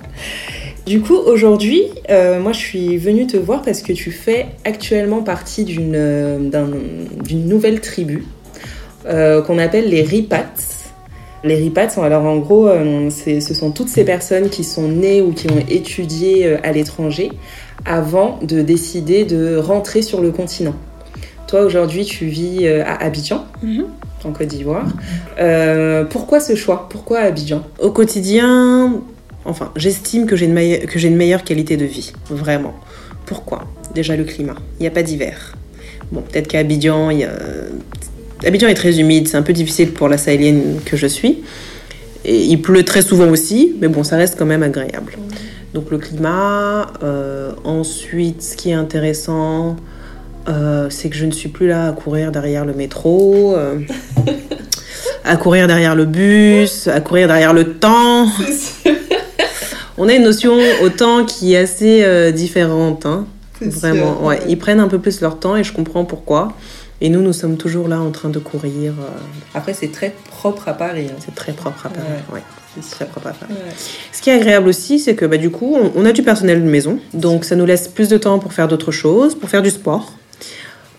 Du 0.86 1.00
coup, 1.00 1.16
aujourd'hui, 1.16 1.84
euh, 2.10 2.42
moi 2.42 2.52
je 2.52 2.58
suis 2.58 2.98
venue 2.98 3.26
te 3.26 3.38
voir 3.38 3.62
parce 3.62 3.82
que 3.82 3.94
tu 3.94 4.12
fais 4.12 4.48
actuellement 4.66 5.22
partie 5.22 5.64
d'une 5.64 5.96
euh, 5.96 6.38
nouvelle 7.32 7.80
tribu 7.80 8.26
euh, 9.06 9.42
qu'on 9.42 9.60
appelle 9.60 9.90
les 9.90 10.02
Ripats. 10.02 10.44
Les 11.46 11.56
Ripats, 11.56 11.98
alors 11.98 12.26
en 12.26 12.38
gros, 12.38 12.70
ce 13.10 13.54
sont 13.54 13.72
toutes 13.72 13.90
ces 13.90 14.06
personnes 14.06 14.50
qui 14.50 14.64
sont 14.64 14.88
nées 14.88 15.22
ou 15.22 15.34
qui 15.34 15.50
ont 15.50 15.60
étudié 15.70 16.56
à 16.64 16.72
l'étranger 16.72 17.32
avant 17.86 18.40
de 18.42 18.62
décider 18.62 19.26
de 19.26 19.58
rentrer 19.58 20.02
sur 20.02 20.22
le 20.22 20.32
continent. 20.32 20.74
Toi, 21.48 21.64
aujourd'hui, 21.64 22.06
tu 22.06 22.28
vis 22.28 22.66
à 22.66 22.96
Abidjan. 22.96 23.46
Mhm. 23.62 23.86
en 24.24 24.32
Côte 24.32 24.48
d'Ivoire. 24.48 24.88
pourquoi 26.10 26.40
ce 26.40 26.56
choix? 26.56 26.88
Pourquoi 26.90 27.20
Abidjan? 27.20 27.64
Au 27.78 27.92
quotidien, 27.92 29.02
Enfin, 29.46 29.72
j'estime 29.76 30.26
que 30.26 30.36
j'ai 30.36 30.46
une, 30.46 30.58
une, 30.58 31.16
meilleure 31.16 31.44
qualité 31.44 31.78
de 31.78 31.86
vie, 31.86 32.14
vraiment. 32.30 32.76
Pourquoi? 33.26 33.66
Déjà 33.94 34.16
le 34.16 34.24
climat. 34.24 34.56
Il 34.80 34.84
n'y 34.84 34.88
a 34.88 34.92
pas 34.92 35.04
d'hiver. 35.04 35.54
Bon, 36.12 36.22
peut-être 36.22 36.48
qu'à 36.48 36.60
Abidjan, 36.60 37.10
il 37.10 37.20
y 37.20 37.24
a... 37.24 37.32
Abidjan 38.46 38.68
est 38.68 38.76
très 38.76 39.00
humide, 39.00 39.28
c'est 39.28 39.38
un 39.38 39.42
peu 39.42 39.54
difficile 39.54 39.92
pour 39.92 40.10
la 40.10 40.18
sahélienne 40.18 40.80
que 40.86 40.98
je 40.98 41.08
suis. 41.08 41.44
Et 42.26 42.44
il 42.44 42.62
pleut 42.62 42.84
très 42.84 43.02
souvent 43.02 43.28
aussi, 43.30 43.76
mais 43.82 43.88
bon, 43.88 44.04
ça 44.04 44.16
reste 44.16 44.38
quand 44.38 44.46
même 44.46 44.64
agréable. 44.64 45.14
Donc 45.74 45.90
le 45.92 45.98
climat. 45.98 46.88
Euh, 47.04 47.52
ensuite, 47.64 48.42
ce 48.42 48.56
qui 48.56 48.70
est 48.70 48.76
intéressant, 48.76 49.76
euh, 50.48 50.88
c'est 50.90 51.10
que 51.10 51.16
je 51.16 51.26
ne 51.26 51.32
suis 51.32 51.50
plus 51.50 51.68
là 51.68 51.88
à 51.88 51.92
courir 51.92 52.32
derrière 52.32 52.66
le 52.66 52.74
métro, 52.74 53.56
euh, 53.56 53.80
à 55.26 55.36
courir 55.36 55.68
derrière 55.68 55.96
le 55.96 56.06
bus, 56.06 56.88
à 56.88 57.02
courir 57.02 57.28
derrière 57.28 57.54
le 57.54 57.74
temps 57.74 58.28
on 59.98 60.08
a 60.08 60.14
une 60.14 60.24
notion 60.24 60.58
au 60.82 60.90
temps 60.90 61.26
qui 61.26 61.54
est 61.54 61.58
assez 61.58 62.04
euh, 62.04 62.32
différente. 62.32 63.06
Hein. 63.06 63.26
Vraiment, 63.62 64.26
ouais. 64.26 64.40
Ils 64.48 64.58
prennent 64.58 64.80
un 64.80 64.88
peu 64.88 65.00
plus 65.00 65.22
leur 65.22 65.40
temps 65.40 65.56
et 65.56 65.64
je 65.64 65.74
comprends 65.74 66.06
pourquoi. 66.06 66.54
Et 67.02 67.10
nous, 67.10 67.22
nous 67.22 67.34
sommes 67.34 67.58
toujours 67.58 67.88
là 67.88 68.00
en 68.00 68.12
train 68.12 68.30
de 68.30 68.40
courir. 68.40 68.94
Euh. 69.00 69.10
Après, 69.54 69.74
c'est 69.74 69.92
très 69.92 70.16
propre 70.30 70.68
à 70.68 70.74
Paris. 70.74 71.08
Hein. 71.10 71.16
C'est 71.20 71.36
très 71.36 71.52
propre 71.52 71.86
à 71.86 71.90
Paris, 71.90 72.08
ouais. 72.34 72.42
C'est 72.82 72.90
très 72.90 73.06
propre 73.06 73.28
à 73.28 73.32
Paris. 73.32 73.54
Ce 74.12 74.22
qui 74.22 74.30
est 74.30 74.34
agréable 74.34 74.68
aussi, 74.68 75.00
c'est 75.00 75.16
que 75.16 75.26
bah, 75.26 75.38
du 75.38 75.52
coup, 75.52 75.78
on, 75.96 76.06
a 76.06 76.12
du 76.12 76.24
personnel 76.24 76.64
de 76.64 76.70
maison. 76.70 77.00
Donc, 77.14 77.46
ça 77.46 77.56
nous 77.56 77.66
laisse 77.66 77.88
plus 77.88 78.10
de 78.10 78.18
temps 78.18 78.40
pour 78.40 78.54
faire 78.54 78.68
d'autres 78.68 78.92
choses, 78.92 79.36
pour 79.36 79.50
faire 79.50 79.62
du 79.62 79.70
sport. 79.70 80.14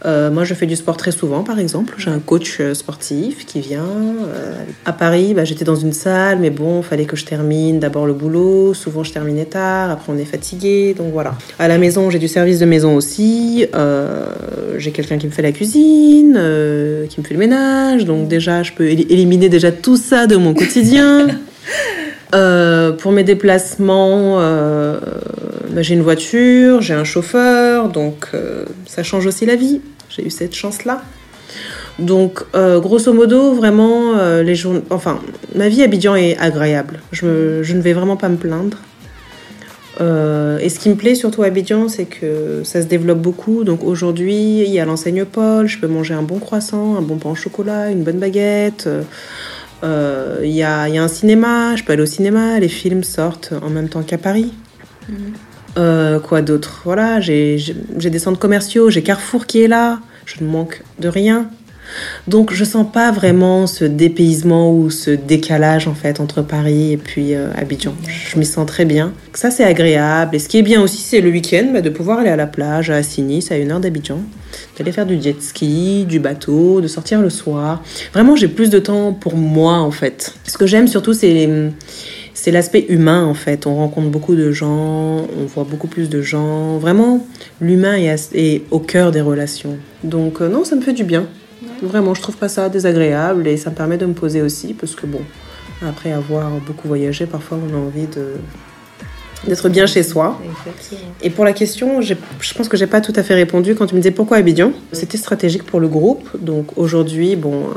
Euh, 0.05 0.31
moi, 0.31 0.45
je 0.45 0.53
fais 0.55 0.67
du 0.67 0.77
sport 0.77 0.97
très 0.97 1.13
souvent, 1.13 1.43
par 1.43 1.59
exemple. 1.59 1.95
J'ai 1.99 2.11
un 2.11 2.19
coach 2.19 2.59
euh, 2.61 2.75
sportif 2.75 3.47
qui 3.47 3.61
vient. 3.61 3.85
Euh, 3.85 4.53
à 4.85 4.93
Paris, 4.93 5.33
bah, 5.35 5.45
j'étais 5.45 5.65
dans 5.65 5.77
une 5.77 5.93
salle, 5.93 6.39
mais 6.41 6.51
bon, 6.51 6.81
il 6.81 6.85
fallait 6.85 7.07
que 7.07 7.17
je 7.17 7.25
termine 7.25 7.79
d'abord 7.81 8.07
le 8.07 8.13
boulot. 8.13 8.75
Souvent, 8.75 9.03
je 9.03 9.13
terminais 9.13 9.47
tard. 9.47 9.91
Après, 9.91 10.13
on 10.13 10.19
est 10.19 10.27
fatigué. 10.27 10.95
Donc 10.97 11.13
voilà. 11.13 11.35
À 11.59 11.69
la 11.69 11.79
maison, 11.79 12.11
j'ai 12.11 12.19
du 12.19 12.29
service 12.29 12.59
de 12.59 12.67
maison 12.67 12.95
aussi. 12.97 13.67
j'ai 14.77 14.91
quelqu'un 14.91 15.19
qui 15.19 15.27
me 15.27 15.33
fait 15.33 15.43
la 15.43 15.53
cuisine, 15.53 16.33
qui 17.09 17.21
me 17.21 17.27
fait 17.27 17.35
le 17.35 17.41
ménage. 17.41 18.05
Donc 18.05 18.29
déjà, 18.29 18.63
je 18.63 18.73
peux 18.73 18.87
éliminer 18.87 19.49
déjà 19.49 19.73
tout 19.73 19.97
ça 19.97 20.27
de 20.27 20.37
mon 20.37 20.55
quotidien. 20.55 21.29
pour 22.99 23.13
mes 23.13 23.25
déplacements, 23.25 24.39
bah, 24.39 25.83
j'ai 25.83 25.95
une 25.95 26.03
voiture, 26.03 26.81
j'ai 26.83 26.95
un 26.95 27.05
chauffeur, 27.05 27.89
donc 27.89 28.31
ça 28.87 29.03
change 29.03 29.27
aussi 29.27 29.47
la 29.47 29.57
vie. 29.57 29.81
J'ai 30.09 30.27
eu 30.27 30.31
cette 30.31 30.55
chance-là. 30.55 31.03
Donc, 31.99 32.41
euh, 32.55 32.81
grosso 32.81 33.13
modo, 33.13 33.55
vraiment, 33.55 34.17
euh, 34.19 34.43
les 34.43 34.67
enfin, 34.91 35.21
ma 35.55 35.69
vie 35.69 35.83
à 35.83 35.85
Abidjan 35.85 36.17
est 36.17 36.37
agréable. 36.39 37.01
Je, 37.13 37.27
ne 37.27 37.81
vais 37.81 37.93
vraiment 37.93 38.17
pas 38.17 38.29
me 38.29 38.37
plaindre. 38.37 38.79
Euh, 40.01 40.59
et 40.59 40.71
ce 40.71 40.81
qui 40.81 40.89
me 40.89 40.97
plaît 40.97 41.15
surtout 41.15 41.45
à 41.45 41.47
Abidjan, 41.47 41.89
c'est 41.89 42.07
que 42.07 42.63
ça 42.65 42.83
se 42.83 42.89
développe 42.89 43.21
beaucoup. 43.21 43.63
Donc 43.63 43.85
aujourd'hui, 43.85 44.65
il 44.65 44.71
y 44.71 44.81
a 44.81 44.85
l'enseigne 44.85 45.25
Paul, 45.25 45.69
je 45.69 45.79
peux 45.79 45.87
manger 45.87 46.15
un 46.15 46.23
bon 46.23 46.41
croissant, 46.41 46.97
un 46.97 47.03
bon 47.03 47.17
pain 47.17 47.31
au 47.31 47.37
chocolat, 47.37 47.91
une 47.91 48.03
bonne 48.03 48.19
baguette. 48.19 48.89
Il 49.85 50.51
y, 50.51 50.63
a, 50.63 50.89
y, 50.89 50.99
a, 50.99 51.03
un 51.03 51.09
cinéma, 51.09 51.77
je 51.77 51.85
peux 51.85 51.93
aller 51.93 52.03
au 52.03 52.07
cinéma, 52.07 52.59
les 52.59 52.69
films 52.69 53.05
sortent 53.05 53.53
en 53.63 53.71
même 53.71 53.89
temps 53.89 54.03
qu'à 54.03 54.19
Paris. 54.19 54.53
Mhm. 55.09 55.17
Euh, 55.77 56.21
quoi 56.21 56.43
d'autre? 56.43 56.83
Voilà, 56.85 57.21
j'ai 57.21 57.57
des 57.99 58.19
centres 58.19 58.39
commerciaux, 58.39 58.91
j'ai 58.91 59.03
Carrefour 59.03 59.47
qui 59.47 59.63
est 59.63 59.69
là, 59.69 60.01
je 60.25 60.43
ne 60.43 60.49
manque 60.49 60.83
de 60.99 61.09
rien. 61.09 61.51
Donc 62.29 62.53
je 62.53 62.65
sens 62.65 62.87
pas 62.91 63.11
vraiment 63.13 63.67
ce 63.67 63.85
dépaysement 63.85 64.73
ou 64.73 64.91
ce 64.91 65.11
décalage 65.11 65.89
en 65.89 65.95
fait 65.95 66.21
entre 66.21 66.43
Paris 66.43 66.93
et 66.93 66.97
puis 66.97 67.35
euh, 67.35 67.51
Abidjan. 67.57 67.95
Je 68.29 68.39
m'y 68.39 68.47
sens 68.47 68.67
très 68.67 68.85
bien. 68.85 69.13
Ça 69.35 69.51
c'est 69.51 69.65
agréable. 69.65 70.37
Et 70.37 70.39
ce 70.39 70.49
qui 70.49 70.59
est 70.59 70.63
bien 70.63 70.83
aussi 70.83 70.99
c'est 70.99 71.21
le 71.21 71.31
week-end 71.31 71.71
bah, 71.73 71.81
de 71.81 71.91
pouvoir 71.91 72.21
aller 72.21 72.31
à 72.31 72.37
la 72.37 72.47
plage 72.47 72.91
à 72.91 73.03
Sinis 73.03 73.47
à 73.51 73.57
une 73.57 73.71
heure 73.71 73.81
d'Abidjan, 73.81 74.21
d'aller 74.79 74.93
faire 74.93 75.07
du 75.07 75.21
jet 75.21 75.43
ski, 75.43 76.05
du 76.09 76.21
bateau, 76.21 76.81
de 76.81 76.89
sortir 76.89 77.21
le 77.21 77.31
soir. 77.31 77.83
Vraiment 78.13 78.37
j'ai 78.37 78.49
plus 78.49 78.71
de 78.71 78.79
temps 78.79 79.13
pour 79.13 79.37
moi 79.37 79.79
en 79.79 79.91
fait. 79.91 80.35
Ce 80.47 80.59
que 80.59 80.67
j'aime 80.67 80.89
surtout 80.89 81.13
c'est 81.13 81.49
c'est 82.45 82.51
l'aspect 82.51 82.85
humain 82.91 83.25
en 83.25 83.33
fait. 83.33 83.67
On 83.67 83.77
rencontre 83.77 84.09
beaucoup 84.11 84.35
de 84.35 84.51
gens, 84.51 85.27
on 85.41 85.47
voit 85.47 85.65
beaucoup 85.65 85.87
plus 85.87 86.11
de 86.11 86.21
gens. 86.21 86.77
Vraiment, 86.77 87.27
l'humain 87.61 87.97
est, 87.97 88.63
au 88.71 88.81
cœur 88.81 89.13
des 89.13 89.23
relations. 89.23 89.79
Donc 90.03 90.43
euh, 90.43 90.49
non, 90.49 90.65
ça 90.65 90.77
me 90.77 90.83
fait 90.83 90.93
du 90.93 91.05
bien. 91.05 91.27
Vraiment, 91.83 92.15
je 92.15 92.23
trouve 92.23 92.37
pas 92.37 92.49
ça 92.49 92.69
désagréable 92.69 93.47
et 93.47 93.57
ça 93.57 93.71
me 93.71 93.75
permet 93.75 93.99
de 93.99 94.07
me 94.07 94.15
poser 94.15 94.43
aussi 94.43 94.75
parce 94.75 94.95
que 94.95 95.07
bon, 95.07 95.21
après 95.83 96.13
avoir 96.13 96.51
beaucoup 96.67 96.89
voyagé, 96.89 97.27
parfois 97.27 97.59
on 97.59 97.75
a 97.75 97.79
envie 97.79 98.07
de 98.07 98.35
d'être 99.47 99.69
bien 99.69 99.87
chez 99.87 100.03
soi. 100.03 100.41
Et 101.23 101.31
pour 101.31 101.45
la 101.45 101.53
question, 101.53 102.01
je 102.01 102.15
pense 102.57 102.69
que 102.69 102.77
j'ai 102.77 102.87
pas 102.87 103.01
tout 103.01 103.13
à 103.17 103.23
fait 103.23 103.35
répondu 103.35 103.75
quand 103.75 103.87
tu 103.87 103.95
me 103.95 104.01
disais 104.01 104.11
pourquoi 104.11 104.39
Abidjan. 104.39 104.73
C'était 104.93 105.19
stratégique 105.19 105.65
pour 105.65 105.81
le 105.81 105.89
groupe. 105.89 106.29
Donc 106.41 106.79
aujourd'hui, 106.79 107.37
bon, 107.37 107.65
euh, 107.65 107.75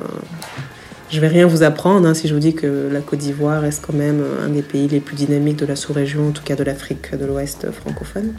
je 1.09 1.19
vais 1.19 1.27
rien 1.27 1.47
vous 1.47 1.63
apprendre 1.63 2.07
hein, 2.07 2.13
si 2.13 2.27
je 2.27 2.33
vous 2.33 2.39
dis 2.39 2.53
que 2.53 2.89
la 2.91 2.99
Côte 2.99 3.19
d'Ivoire 3.19 3.61
reste 3.61 3.83
quand 3.85 3.95
même 3.95 4.23
un 4.45 4.49
des 4.49 4.61
pays 4.61 4.87
les 4.87 4.99
plus 4.99 5.15
dynamiques 5.15 5.57
de 5.57 5.65
la 5.65 5.75
sous-région, 5.75 6.29
en 6.29 6.31
tout 6.31 6.43
cas 6.43 6.55
de 6.55 6.63
l'Afrique 6.63 7.15
de 7.15 7.25
l'Ouest 7.25 7.71
francophone. 7.71 8.33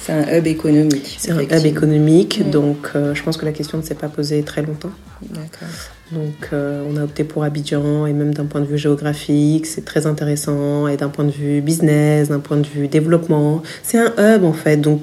C'est 0.00 0.12
un 0.12 0.36
hub 0.36 0.46
économique. 0.46 1.16
C'est 1.18 1.30
un 1.32 1.40
hub 1.40 1.66
économique, 1.66 2.48
donc 2.50 2.90
euh, 2.94 3.14
je 3.14 3.22
pense 3.22 3.36
que 3.36 3.44
la 3.44 3.52
question 3.52 3.78
ne 3.78 3.82
s'est 3.82 3.94
pas 3.94 4.08
posée 4.08 4.42
très 4.42 4.62
longtemps. 4.62 4.90
D'accord. 5.30 5.68
Donc 6.12 6.50
euh, 6.52 6.84
on 6.88 6.96
a 6.96 7.04
opté 7.04 7.24
pour 7.24 7.42
Abidjan 7.44 8.06
et 8.06 8.12
même 8.12 8.34
d'un 8.34 8.44
point 8.44 8.60
de 8.60 8.66
vue 8.66 8.78
géographique, 8.78 9.66
c'est 9.66 9.84
très 9.84 10.06
intéressant 10.06 10.86
et 10.88 10.96
d'un 10.96 11.08
point 11.08 11.24
de 11.24 11.30
vue 11.30 11.60
business, 11.60 12.28
d'un 12.28 12.40
point 12.40 12.58
de 12.58 12.66
vue 12.66 12.88
développement, 12.88 13.62
c'est 13.82 13.98
un 13.98 14.12
hub 14.18 14.44
en 14.44 14.52
fait. 14.52 14.76
Donc 14.76 15.00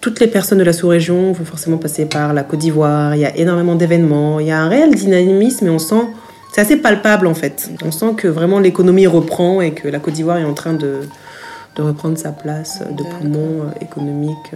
toutes 0.00 0.20
les 0.20 0.28
personnes 0.28 0.58
de 0.58 0.64
la 0.64 0.72
sous-région 0.72 1.32
vont 1.32 1.44
forcément 1.44 1.76
passer 1.76 2.06
par 2.06 2.32
la 2.32 2.42
Côte 2.44 2.60
d'Ivoire. 2.60 3.14
Il 3.14 3.20
y 3.20 3.24
a 3.24 3.36
énormément 3.36 3.74
d'événements. 3.74 4.40
Il 4.40 4.46
y 4.46 4.50
a 4.50 4.60
un 4.60 4.68
réel 4.68 4.94
dynamisme 4.94 5.66
et 5.66 5.70
on 5.70 5.78
sent, 5.78 6.06
c'est 6.52 6.60
assez 6.60 6.76
palpable 6.76 7.26
en 7.26 7.34
fait. 7.34 7.70
On 7.84 7.90
sent 7.90 8.14
que 8.16 8.28
vraiment 8.28 8.60
l'économie 8.60 9.06
reprend 9.06 9.60
et 9.60 9.72
que 9.72 9.88
la 9.88 9.98
Côte 9.98 10.14
d'Ivoire 10.14 10.38
est 10.38 10.44
en 10.44 10.54
train 10.54 10.74
de, 10.74 11.00
de 11.76 11.82
reprendre 11.82 12.18
sa 12.18 12.32
place 12.32 12.82
de 12.90 13.02
poumon 13.02 13.62
euh, 13.62 13.84
économique 13.84 14.54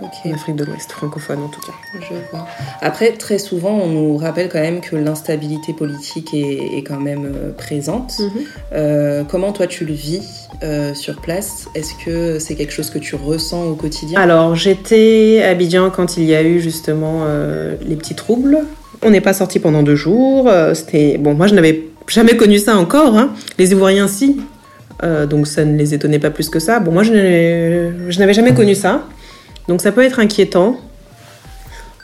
euh, 0.00 0.28
en 0.28 0.34
Afrique 0.34 0.56
de 0.56 0.64
l'Ouest, 0.64 0.90
francophone 0.92 1.42
en 1.42 1.48
tout 1.48 1.60
cas. 1.60 1.72
Je 1.94 2.14
vois. 2.30 2.46
Après, 2.80 3.12
très 3.12 3.38
souvent, 3.38 3.72
on 3.72 3.88
nous 3.88 4.16
rappelle 4.16 4.48
quand 4.48 4.60
même 4.60 4.80
que 4.80 4.96
l'instabilité 4.96 5.72
politique 5.72 6.34
est, 6.34 6.78
est, 6.78 6.82
quand 6.82 7.00
même 7.00 7.26
euh, 7.26 7.52
présente. 7.52 8.18
Mhm. 8.18 9.26
comment 9.28 9.52
toi 9.52 9.66
tu 9.66 9.84
le 9.84 9.94
vis 9.94 10.48
euh, 10.62 10.94
sur 10.94 11.20
place? 11.20 11.66
Est-ce 11.74 11.94
que 12.04 12.38
c'est 12.38 12.54
quelque 12.54 12.72
chose 12.72 12.90
que 12.90 12.98
tu 12.98 13.16
ressens 13.16 13.64
au 13.64 13.74
quotidien? 13.74 14.20
Alors, 14.20 14.54
j'étais 14.54 15.42
à 15.42 15.48
Abidjan 15.48 15.90
quand 15.90 16.16
il 16.16 16.24
y 16.24 16.36
a 16.36 16.42
eu 16.44 16.60
justement 16.60 17.22
euh, 17.24 17.74
les 17.84 17.96
petits 17.96 18.14
troubles. 18.14 18.58
On 19.02 19.10
n'est 19.10 19.20
pas 19.20 19.32
sorti 19.32 19.58
pendant 19.58 19.82
deux 19.82 19.96
jours. 19.96 20.48
Euh, 20.48 20.74
c'était 20.74 21.18
bon, 21.18 21.34
moi 21.34 21.48
je 21.48 21.56
n'avais 21.56 21.82
jamais 22.06 22.36
connu 22.36 22.58
ça 22.58 22.76
encore. 22.76 23.16
Hein. 23.18 23.32
Les 23.58 23.72
Ivoiriens, 23.72 24.06
si. 24.06 24.40
donc 25.28 25.48
ça 25.48 25.64
ne 25.64 25.76
les 25.76 25.94
étonnait 25.94 26.20
pas 26.20 26.30
plus 26.30 26.48
que 26.48 26.60
ça. 26.60 26.78
Bon, 26.78 26.92
moi 26.92 27.02
je 27.02 27.12
n'avais 27.12 28.34
jamais 28.34 28.54
connu 28.54 28.76
ça. 28.76 29.02
Donc 29.68 29.80
ça 29.80 29.92
peut 29.92 30.02
être 30.02 30.18
inquiétant. 30.18 30.76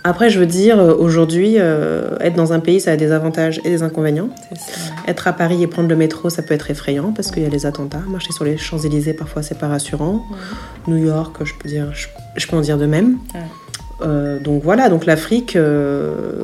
Après, 0.04 0.30
je 0.30 0.38
veux 0.38 0.46
dire, 0.46 0.78
euh, 0.78 0.94
aujourd'hui, 0.94 1.56
euh, 1.58 2.16
être 2.20 2.34
dans 2.34 2.52
un 2.52 2.60
pays, 2.60 2.80
ça 2.80 2.92
a 2.92 2.96
des 2.96 3.10
avantages 3.10 3.60
et 3.64 3.68
des 3.68 3.82
inconvénients. 3.82 4.30
Être 5.06 5.26
à 5.26 5.32
Paris 5.32 5.62
et 5.62 5.66
prendre 5.66 5.88
le 5.88 5.96
métro, 5.96 6.30
ça 6.30 6.42
peut 6.42 6.54
être 6.54 6.70
effrayant 6.70 7.12
parce 7.12 7.30
qu'il 7.30 7.42
y 7.42 7.46
a 7.46 7.48
les 7.48 7.66
attentats. 7.66 8.00
Marcher 8.08 8.32
sur 8.32 8.44
les 8.44 8.56
Champs-Élysées, 8.56 9.12
parfois, 9.12 9.42
c'est 9.42 9.58
pas 9.58 9.68
rassurant. 9.68 10.24
New 10.86 10.96
York, 10.96 11.36
je 11.44 11.52
peux, 11.60 11.68
dire, 11.68 11.92
je, 11.92 12.46
peux 12.46 12.56
en 12.56 12.60
dire 12.60 12.78
de 12.78 12.86
même. 12.86 13.18
Euh, 14.00 14.38
donc 14.38 14.62
voilà, 14.62 14.88
donc 14.88 15.04
l'Afrique, 15.04 15.58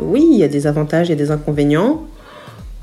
oui, 0.03 0.29
il 0.31 0.39
y 0.39 0.45
a 0.45 0.49
des 0.49 0.67
avantages, 0.67 1.07
il 1.07 1.11
y 1.11 1.15
a 1.15 1.17
des 1.17 1.31
inconvénients. 1.31 2.03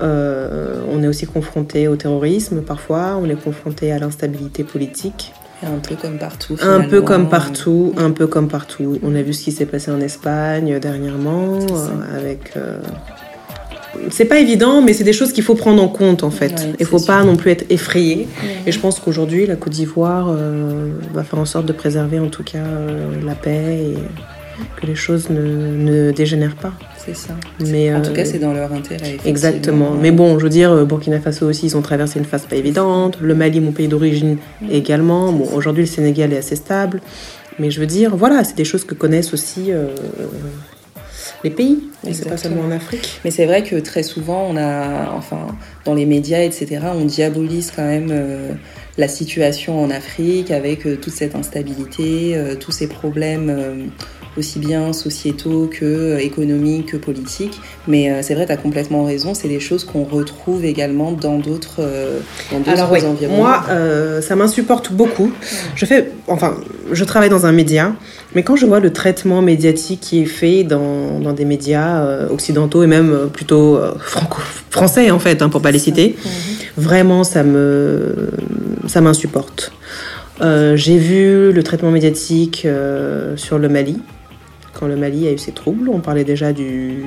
on 0.00 1.02
est 1.02 1.06
aussi 1.06 1.26
confronté 1.26 1.86
au 1.86 1.96
terrorisme 1.96 2.62
parfois, 2.62 3.18
on 3.22 3.28
est 3.28 3.40
confronté 3.40 3.92
à 3.92 3.98
l'instabilité 3.98 4.64
politique. 4.64 5.32
Un 5.62 5.78
peu 5.78 5.96
comme 5.96 6.18
partout. 6.18 6.56
Un 6.60 6.80
peu 6.80 7.02
comme 7.02 7.28
partout, 7.28 7.92
un 7.96 8.10
peu 8.10 8.26
comme 8.26 8.48
partout. 8.48 8.98
On 9.02 9.14
a 9.14 9.22
vu 9.22 9.32
ce 9.32 9.44
qui 9.44 9.52
s'est 9.52 9.66
passé 9.66 9.90
en 9.90 10.00
Espagne 10.00 10.78
dernièrement, 10.78 11.58
euh, 11.60 12.18
avec, 12.18 12.52
euh, 12.56 12.80
c'est 14.10 14.24
pas 14.24 14.38
évident, 14.38 14.82
mais 14.82 14.92
c'est 14.92 15.04
des 15.04 15.12
choses 15.12 15.32
qu'il 15.32 15.44
faut 15.44 15.54
prendre 15.54 15.82
en 15.82 15.88
compte 15.88 16.22
en 16.24 16.30
fait. 16.30 16.68
Il 16.78 16.86
faut 16.86 17.00
pas 17.00 17.22
non 17.24 17.36
plus 17.36 17.50
être 17.50 17.64
effrayé. 17.70 18.28
Et 18.66 18.72
je 18.72 18.78
pense 18.78 18.98
qu'aujourd'hui, 19.00 19.46
la 19.46 19.56
Côte 19.56 19.72
d'Ivoire 19.72 20.28
euh, 20.30 20.88
va 21.12 21.24
faire 21.24 21.38
en 21.38 21.44
sorte 21.44 21.66
de 21.66 21.72
préserver 21.72 22.18
en 22.18 22.28
tout 22.28 22.42
cas 22.42 22.58
euh, 22.58 23.10
la 23.24 23.34
paix 23.34 23.92
et 23.92 23.96
que 24.76 24.86
les 24.86 24.94
choses 24.94 25.28
ne, 25.30 26.10
dégénèrent 26.12 26.56
pas. 26.56 26.72
C'est 27.04 27.16
ça. 27.16 27.34
Mais, 27.60 27.94
en 27.94 28.02
tout 28.02 28.12
cas, 28.12 28.24
c'est 28.24 28.38
dans 28.38 28.52
leur 28.52 28.72
intérêt. 28.72 29.16
Exactement. 29.24 29.92
Mais 29.92 30.10
bon, 30.10 30.38
je 30.38 30.44
veux 30.44 30.50
dire, 30.50 30.86
Burkina 30.86 31.20
Faso 31.20 31.48
aussi, 31.48 31.66
ils 31.66 31.76
ont 31.76 31.82
traversé 31.82 32.18
une 32.18 32.24
phase 32.24 32.46
pas 32.46 32.56
évidente. 32.56 33.18
Le 33.20 33.34
Mali, 33.34 33.60
mon 33.60 33.72
pays 33.72 33.88
d'origine, 33.88 34.38
également. 34.70 35.32
Bon, 35.32 35.48
aujourd'hui, 35.52 35.84
le 35.84 35.88
Sénégal 35.88 36.32
est 36.32 36.38
assez 36.38 36.56
stable. 36.56 37.00
Mais 37.58 37.70
je 37.70 37.80
veux 37.80 37.86
dire, 37.86 38.16
voilà, 38.16 38.44
c'est 38.44 38.56
des 38.56 38.64
choses 38.64 38.84
que 38.84 38.94
connaissent 38.94 39.34
aussi 39.34 39.72
les 41.44 41.50
pays. 41.50 41.78
C'est 42.12 42.28
pas 42.28 42.36
seulement 42.36 42.62
en 42.62 42.70
Afrique. 42.70 43.20
Mais 43.24 43.30
c'est 43.30 43.46
vrai 43.46 43.62
que 43.62 43.76
très 43.76 44.02
souvent, 44.02 44.46
on 44.48 44.56
a, 44.56 45.10
enfin, 45.12 45.46
dans 45.84 45.94
les 45.94 46.06
médias, 46.06 46.42
etc., 46.42 46.80
on 46.94 47.04
diabolise 47.04 47.72
quand 47.74 47.86
même 47.86 48.08
euh, 48.10 48.52
la 48.98 49.08
situation 49.08 49.82
en 49.82 49.90
Afrique 49.90 50.50
avec 50.50 50.86
euh, 50.86 50.96
toute 50.96 51.12
cette 51.12 51.34
instabilité, 51.34 52.36
euh, 52.36 52.54
tous 52.54 52.72
ces 52.72 52.88
problèmes 52.88 53.90
aussi 54.36 54.58
bien 54.58 54.92
sociétaux 54.92 55.70
que 55.70 56.18
économiques 56.20 56.86
que 56.86 56.96
politiques. 56.96 57.60
Mais 57.86 58.22
c'est 58.22 58.34
vrai, 58.34 58.46
tu 58.46 58.52
as 58.52 58.56
complètement 58.56 59.04
raison, 59.04 59.34
c'est 59.34 59.48
des 59.48 59.60
choses 59.60 59.84
qu'on 59.84 60.04
retrouve 60.04 60.64
également 60.64 61.12
dans 61.12 61.38
d'autres 61.38 61.82
Alors 62.66 62.90
oui, 62.92 63.00
moi, 63.28 63.64
ça 64.20 64.36
m'insupporte 64.36 64.92
beaucoup. 64.92 65.32
Je 65.74 65.84
fais, 65.84 66.10
enfin, 66.28 66.56
je 66.92 67.04
travaille 67.04 67.30
dans 67.30 67.46
un 67.46 67.52
média 67.52 67.94
mais 68.34 68.42
quand 68.42 68.56
je 68.56 68.66
vois 68.66 68.80
le 68.80 68.92
traitement 68.92 69.42
médiatique 69.42 70.00
qui 70.00 70.22
est 70.22 70.26
fait 70.26 70.64
dans, 70.64 71.20
dans 71.20 71.32
des 71.32 71.44
médias 71.44 72.02
euh, 72.02 72.28
occidentaux 72.30 72.82
et 72.82 72.86
même 72.86 73.12
euh, 73.12 73.26
plutôt 73.26 73.76
euh, 73.76 73.92
franco 73.98 74.40
français 74.70 75.10
en 75.10 75.18
fait, 75.18 75.42
hein, 75.42 75.50
pour 75.50 75.60
pas 75.60 75.70
les 75.70 75.78
citer, 75.78 76.16
vraiment 76.76 77.24
ça 77.24 77.42
me 77.42 78.30
ça 78.86 79.00
m'insupporte. 79.00 79.72
J'ai 80.40 80.98
vu 80.98 81.52
le 81.52 81.62
traitement 81.62 81.92
médiatique 81.92 82.66
sur 83.36 83.58
le 83.58 83.68
Mali. 83.68 84.00
Quand 84.82 84.88
le 84.88 84.96
Mali 84.96 85.28
a 85.28 85.32
eu 85.32 85.38
ses 85.38 85.52
troubles, 85.52 85.88
on 85.88 86.00
parlait 86.00 86.24
déjà 86.24 86.52
du, 86.52 87.04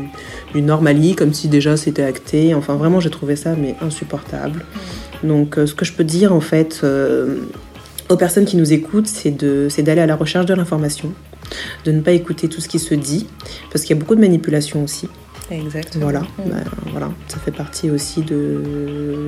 du 0.54 0.62
Nord 0.62 0.82
Mali 0.82 1.14
comme 1.14 1.34
si 1.34 1.50
déjà 1.50 1.76
c'était 1.76 2.04
acté. 2.04 2.54
Enfin 2.54 2.76
vraiment 2.76 3.02
j'ai 3.02 3.10
trouvé 3.10 3.36
ça 3.36 3.54
mais 3.54 3.76
insupportable. 3.82 4.64
Donc 5.26 5.56
ce 5.58 5.74
que 5.76 5.84
je 5.84 5.92
peux 5.92 6.06
dire 6.06 6.32
en 6.32 6.40
fait 6.40 6.86
aux 8.10 8.18
personnes 8.18 8.46
qui 8.46 8.58
nous 8.58 8.72
écoutent, 8.72 9.08
c'est 9.08 9.32
d'aller 9.32 10.02
à 10.02 10.06
la 10.06 10.16
recherche 10.16 10.46
de 10.46 10.54
l'information, 10.54 11.12
de 11.86 11.92
ne 11.92 12.02
pas 12.02 12.12
écouter 12.12 12.48
tout 12.48 12.62
ce 12.62 12.68
qui 12.68 12.80
se 12.80 12.94
dit, 12.94 13.28
parce 13.72 13.84
qu'il 13.84 13.96
y 13.96 14.00
a 14.00 14.02
beaucoup 14.02 14.16
de 14.16 14.22
manipulation 14.22 14.84
aussi. 14.84 15.10
Exactement. 15.52 16.06
Voilà, 16.06 16.22
mm. 16.22 16.50
ben, 16.50 16.64
voilà, 16.92 17.12
ça 17.28 17.38
fait 17.38 17.52
partie 17.52 17.92
aussi 17.92 18.22
de, 18.22 18.64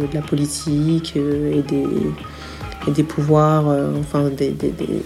de 0.01 0.13
la 0.13 0.21
politique 0.21 1.13
euh, 1.15 1.59
et 1.59 1.61
des, 1.61 1.85
et 2.87 2.91
des 2.91 3.03
pouvoirs, 3.03 3.69
euh, 3.69 3.91
enfin 3.99 4.29
des, 4.29 4.49
des, 4.49 4.69
des, 4.69 5.03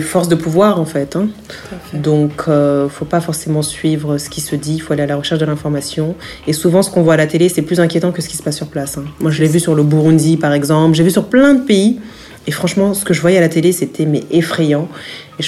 forces 0.00 0.28
de 0.28 0.34
pouvoir 0.34 0.80
en 0.80 0.84
fait. 0.84 1.16
Hein. 1.16 1.28
Donc, 1.92 2.44
euh, 2.48 2.88
faut 2.88 3.04
pas 3.04 3.20
forcément 3.20 3.62
suivre 3.62 4.18
ce 4.18 4.28
qui 4.30 4.40
se 4.40 4.56
dit, 4.56 4.74
il 4.74 4.78
faut 4.80 4.92
aller 4.92 5.02
à 5.02 5.06
la 5.06 5.16
recherche 5.16 5.40
de 5.40 5.46
l'information. 5.46 6.14
Et 6.46 6.52
souvent, 6.52 6.82
ce 6.82 6.90
qu'on 6.90 7.02
voit 7.02 7.14
à 7.14 7.18
la 7.18 7.26
télé, 7.26 7.48
c'est 7.48 7.62
plus 7.62 7.80
inquiétant 7.80 8.12
que 8.12 8.22
ce 8.22 8.28
qui 8.28 8.36
se 8.36 8.42
passe 8.42 8.56
sur 8.56 8.68
place. 8.68 8.98
Hein. 8.98 9.04
Moi, 9.20 9.30
je 9.30 9.42
l'ai 9.42 9.48
vu 9.48 9.60
sur 9.60 9.74
le 9.74 9.82
Burundi, 9.82 10.36
par 10.36 10.52
exemple. 10.52 10.94
J'ai 10.94 11.04
vu 11.04 11.10
sur 11.10 11.28
plein 11.28 11.54
de 11.54 11.64
pays 11.64 12.00
et 12.46 12.50
franchement, 12.50 12.94
ce 12.94 13.04
que 13.04 13.12
je 13.12 13.20
voyais 13.20 13.38
à 13.38 13.40
la 13.40 13.48
télé, 13.48 13.72
c'était 13.72 14.06
mais 14.06 14.22
effrayant. 14.30 14.88
Et 15.40 15.44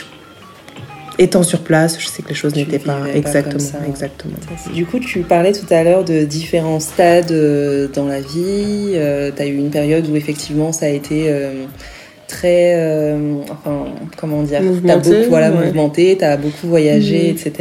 étant 1.19 1.43
sur 1.43 1.61
place, 1.61 1.99
je 1.99 2.07
sais 2.07 2.23
que 2.23 2.29
les 2.29 2.35
choses 2.35 2.55
n'étaient 2.55 2.79
pas, 2.79 3.09
exactement, 3.12 3.85
exactement. 3.87 4.35
Du 4.73 4.87
coup, 4.87 4.99
tu 4.99 5.21
parlais 5.21 5.53
tout 5.53 5.73
à 5.73 5.83
l'heure 5.83 6.05
de 6.05 6.25
différents 6.25 6.81
stades 6.81 7.33
euh, 7.33 7.88
dans 7.88 8.07
la 8.07 8.21
vie. 8.21 8.93
Euh, 8.95 9.31
tu 9.35 9.43
as 9.43 9.47
eu 9.47 9.57
une 9.57 9.71
période 9.71 10.09
où 10.09 10.17
effectivement 10.17 10.73
ça 10.73 10.87
a 10.87 10.91
été 10.91 11.25
euh, 11.29 11.64
très, 12.29 13.14
enfin, 13.51 13.87
comment 14.17 14.43
dire, 14.43 14.61
tu 14.61 14.91
as 14.91 14.97
beaucoup 14.99 15.31
voilà, 15.31 15.51
mouvementé, 15.51 16.17
tu 16.19 16.25
as 16.25 16.37
beaucoup 16.37 16.69
voyagé, 16.69 17.25
mhm. 17.25 17.31
etc. 17.31 17.53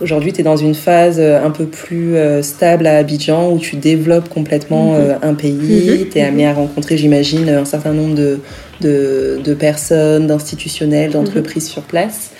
Aujourd'hui, 0.00 0.32
tu 0.32 0.40
es 0.40 0.44
dans 0.44 0.56
une 0.56 0.74
phase 0.74 1.20
un 1.20 1.50
peu 1.50 1.66
plus 1.66 2.16
stable 2.42 2.86
à 2.86 2.96
Abidjan 2.96 3.52
où 3.52 3.58
tu 3.58 3.76
développes 3.76 4.28
complètement 4.28 4.94
mhm. 4.94 5.18
un 5.22 5.34
pays. 5.34 5.52
Mhm. 5.52 6.08
Tu 6.10 6.18
es 6.18 6.22
amené 6.22 6.46
à 6.46 6.54
rencontrer, 6.54 6.96
j'imagine, 6.96 7.48
un 7.48 7.64
certain 7.64 7.92
nombre 7.92 8.14
de 8.14 8.40
de, 8.80 9.54
personnes, 9.54 10.26
d'institutionnels, 10.26 11.12
d'entreprises 11.12 11.64
mhm. 11.64 11.70
sur 11.70 11.82
place. 11.82 12.30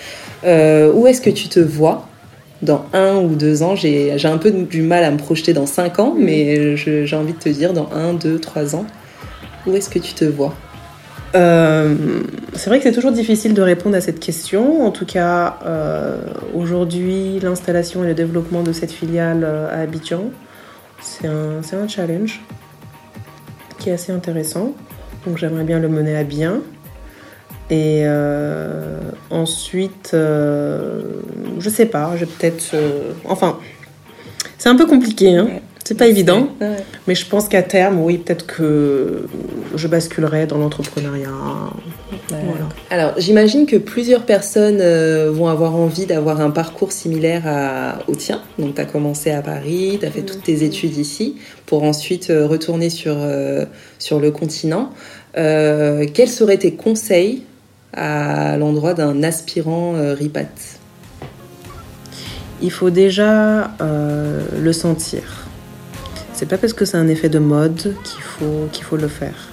Euh, 0.45 0.91
où 0.93 1.07
est-ce 1.07 1.21
que 1.21 1.29
tu 1.29 1.47
te 1.49 1.59
vois 1.59 2.07
dans 2.61 2.85
un 2.93 3.17
ou 3.17 3.35
deux 3.35 3.63
ans? 3.63 3.75
J'ai 3.75 4.17
un 4.23 4.37
peu 4.37 4.51
du 4.51 4.81
mal 4.81 5.03
à 5.03 5.11
me 5.11 5.17
projeter 5.17 5.53
dans 5.53 5.65
cinq 5.65 5.99
ans, 5.99 6.15
mais 6.17 6.77
j'ai 6.77 7.15
envie 7.15 7.33
de 7.33 7.39
te 7.39 7.49
dire 7.49 7.73
dans 7.73 7.89
un, 7.93 8.13
deux, 8.13 8.39
trois 8.39 8.75
ans. 8.75 8.85
Où 9.67 9.75
est-ce 9.75 9.89
que 9.89 9.99
tu 9.99 10.13
te 10.13 10.25
vois? 10.25 10.55
Euh, 11.35 11.95
c'est 12.53 12.69
vrai 12.69 12.79
que 12.79 12.83
c'est 12.83 12.91
toujours 12.91 13.11
difficile 13.11 13.53
de 13.53 13.61
répondre 13.61 13.95
à 13.95 14.01
cette 14.01 14.19
question. 14.19 14.85
En 14.85 14.91
tout 14.91 15.05
cas, 15.05 15.59
euh, 15.65 16.21
aujourd'hui, 16.53 17.39
l'installation 17.39 18.03
et 18.03 18.07
le 18.07 18.13
développement 18.13 18.63
de 18.63 18.73
cette 18.73 18.91
filiale 18.91 19.43
à 19.43 19.81
Abidjan, 19.81 20.25
c'est 21.01 21.27
un, 21.27 21.87
challenge 21.87 22.41
qui 23.77 23.89
est 23.89 23.93
assez 23.93 24.11
intéressant. 24.11 24.73
Donc 25.25 25.37
j'aimerais 25.37 25.63
bien 25.63 25.79
le 25.79 25.89
mener 25.89 26.15
à 26.15 26.23
bien. 26.23 26.61
Et 27.69 28.01
euh, 28.03 28.99
ensuite, 29.29 30.11
euh, 30.15 31.01
je 31.59 31.69
sais 31.69 31.85
pas, 31.85 32.15
j'ai 32.17 32.25
peut-être. 32.25 32.71
Euh, 32.73 33.13
enfin, 33.25 33.59
c'est 34.57 34.69
un 34.69 34.75
peu 34.75 34.87
compliqué, 34.87 35.35
hein. 35.35 35.47
C'est 35.89 35.95
pas 35.95 36.05
évident, 36.05 36.49
mais 37.07 37.15
je 37.15 37.25
pense 37.25 37.49
qu'à 37.49 37.63
terme, 37.63 37.99
oui, 37.99 38.19
peut-être 38.19 38.45
que 38.45 39.23
je 39.73 39.87
basculerai 39.87 40.45
dans 40.45 40.59
l'entrepreneuriat. 40.59 41.31
Alors, 42.91 43.13
j'imagine 43.17 43.65
que 43.65 43.75
plusieurs 43.75 44.23
personnes 44.27 44.81
euh, 44.81 45.31
vont 45.31 45.47
avoir 45.47 45.75
envie 45.75 46.05
d'avoir 46.05 46.41
un 46.41 46.51
parcours 46.51 46.91
similaire 46.91 47.41
à, 47.47 48.03
au 48.07 48.13
tien. 48.13 48.39
Donc, 48.59 48.75
tu 48.75 48.81
as 48.81 48.85
commencé 48.85 49.31
à 49.31 49.41
Paris, 49.41 49.97
tu 49.99 50.05
as 50.05 50.11
fait 50.11 50.21
toutes 50.21 50.43
tes 50.43 50.63
études 50.63 50.95
ici, 50.95 51.37
pour 51.65 51.81
ensuite 51.81 52.29
euh, 52.29 52.45
retourner 52.45 52.91
sur, 52.91 53.15
euh, 53.17 53.65
sur 53.97 54.19
le 54.19 54.29
continent. 54.29 54.91
quels 55.33 56.29
seraient 56.29 56.57
tes 56.57 56.73
conseils 56.73 57.41
à 57.93 58.57
l'endroit 58.57 58.93
d'un 58.93 59.23
aspirant 59.23 59.93
RIPAT 60.13 60.53
Il 62.61 62.69
faut 62.69 62.91
déjà 62.91 63.71
le 63.79 64.71
sentir 64.71 65.48
c'est 66.39 66.45
pas 66.45 66.57
parce 66.57 66.71
que 66.71 66.85
c'est 66.85 66.95
un 66.95 67.09
effet 67.09 67.27
de 67.27 67.37
mode 67.37 67.95
qu'il 68.05 68.21
faut, 68.21 68.69
qu'il 68.71 68.85
faut 68.85 68.95
le 68.95 69.09
faire. 69.09 69.49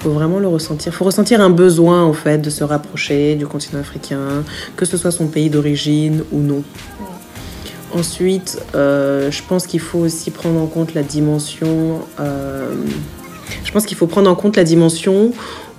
Il 0.00 0.02
faut 0.02 0.10
vraiment 0.10 0.40
le 0.40 0.48
ressentir. 0.48 0.92
Il 0.92 0.96
faut 0.96 1.04
ressentir 1.04 1.40
un 1.40 1.48
besoin, 1.48 2.02
en 2.02 2.12
fait, 2.12 2.38
de 2.38 2.50
se 2.50 2.64
rapprocher 2.64 3.36
du 3.36 3.46
continent 3.46 3.78
africain, 3.78 4.42
que 4.74 4.84
ce 4.84 4.96
soit 4.96 5.12
son 5.12 5.28
pays 5.28 5.48
d'origine 5.48 6.24
ou 6.32 6.40
non. 6.40 6.64
Ensuite, 7.94 8.60
euh, 8.74 9.30
je 9.30 9.42
pense 9.48 9.68
qu'il 9.68 9.78
faut 9.78 10.00
aussi 10.00 10.32
prendre 10.32 10.60
en 10.60 10.66
compte 10.66 10.92
la 10.92 11.04
dimension. 11.04 12.00
Euh, 12.18 12.74
je 13.62 13.70
pense 13.70 13.86
qu'il 13.86 13.96
faut 13.96 14.08
prendre 14.08 14.28
en 14.28 14.34
compte 14.34 14.56
la 14.56 14.64
dimension 14.64 15.32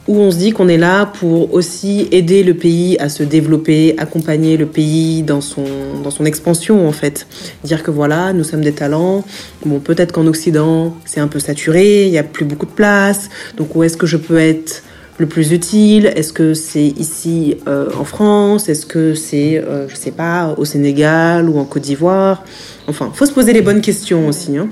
où 0.10 0.18
on 0.18 0.32
se 0.32 0.38
dit 0.38 0.54
qu'on 0.54 0.68
est 0.68 0.80
là 0.80 1.06
pour 1.06 1.54
aussi 1.54 2.08
aider 2.12 2.42
le 2.44 2.56
pays 2.56 2.98
à 2.98 3.10
se 3.10 3.22
développer, 3.22 3.94
accompagner 4.00 4.58
le 4.58 4.66
pays 4.66 5.22
dans 5.22 5.40
son, 5.40 5.66
dans 6.04 6.10
son 6.10 6.26
expansion 6.26 6.88
en 6.88 6.92
fait. 6.92 7.28
Dire 7.64 7.84
que 7.84 7.92
voilà, 7.92 8.34
nous 8.34 8.44
sommes 8.44 8.64
des 8.64 8.72
talents. 8.72 9.24
Bon, 9.64 9.80
peut-être 9.80 10.12
qu'en 10.12 10.26
Occident, 10.26 10.96
c'est 11.06 11.20
un 11.20 11.28
peu 11.28 11.38
saturé, 11.40 12.06
il 12.08 12.12
n'y 12.12 12.18
a 12.18 12.24
plus 12.24 12.44
beaucoup 12.44 12.66
de 12.66 12.72
place. 12.72 13.30
Donc 13.56 13.76
où 13.76 13.84
est-ce 13.84 13.98
que 13.98 14.08
je 14.08 14.18
peux 14.18 14.40
être 14.40 14.82
le 15.20 15.28
plus 15.28 15.52
utile? 15.52 16.08
Est-ce 16.16 16.34
que 16.34 16.56
c'est 16.56 16.88
ici 16.88 17.58
euh, 17.68 17.92
en 17.96 18.04
France? 18.04 18.68
Est-ce 18.68 18.88
que 18.88 19.14
c'est, 19.14 19.60
euh, 19.60 19.88
je 19.88 19.96
sais 19.96 20.12
pas, 20.12 20.56
au 20.58 20.66
Sénégal 20.66 21.48
ou 21.48 21.60
en 21.60 21.66
Côte 21.66 21.84
d'Ivoire? 21.84 22.44
Enfin, 22.88 23.12
faut 23.14 23.28
se 23.28 23.34
poser 23.34 23.54
les 23.54 23.62
bonnes 23.62 23.82
questions 23.82 24.28
aussi. 24.28 24.58
Hein. 24.58 24.70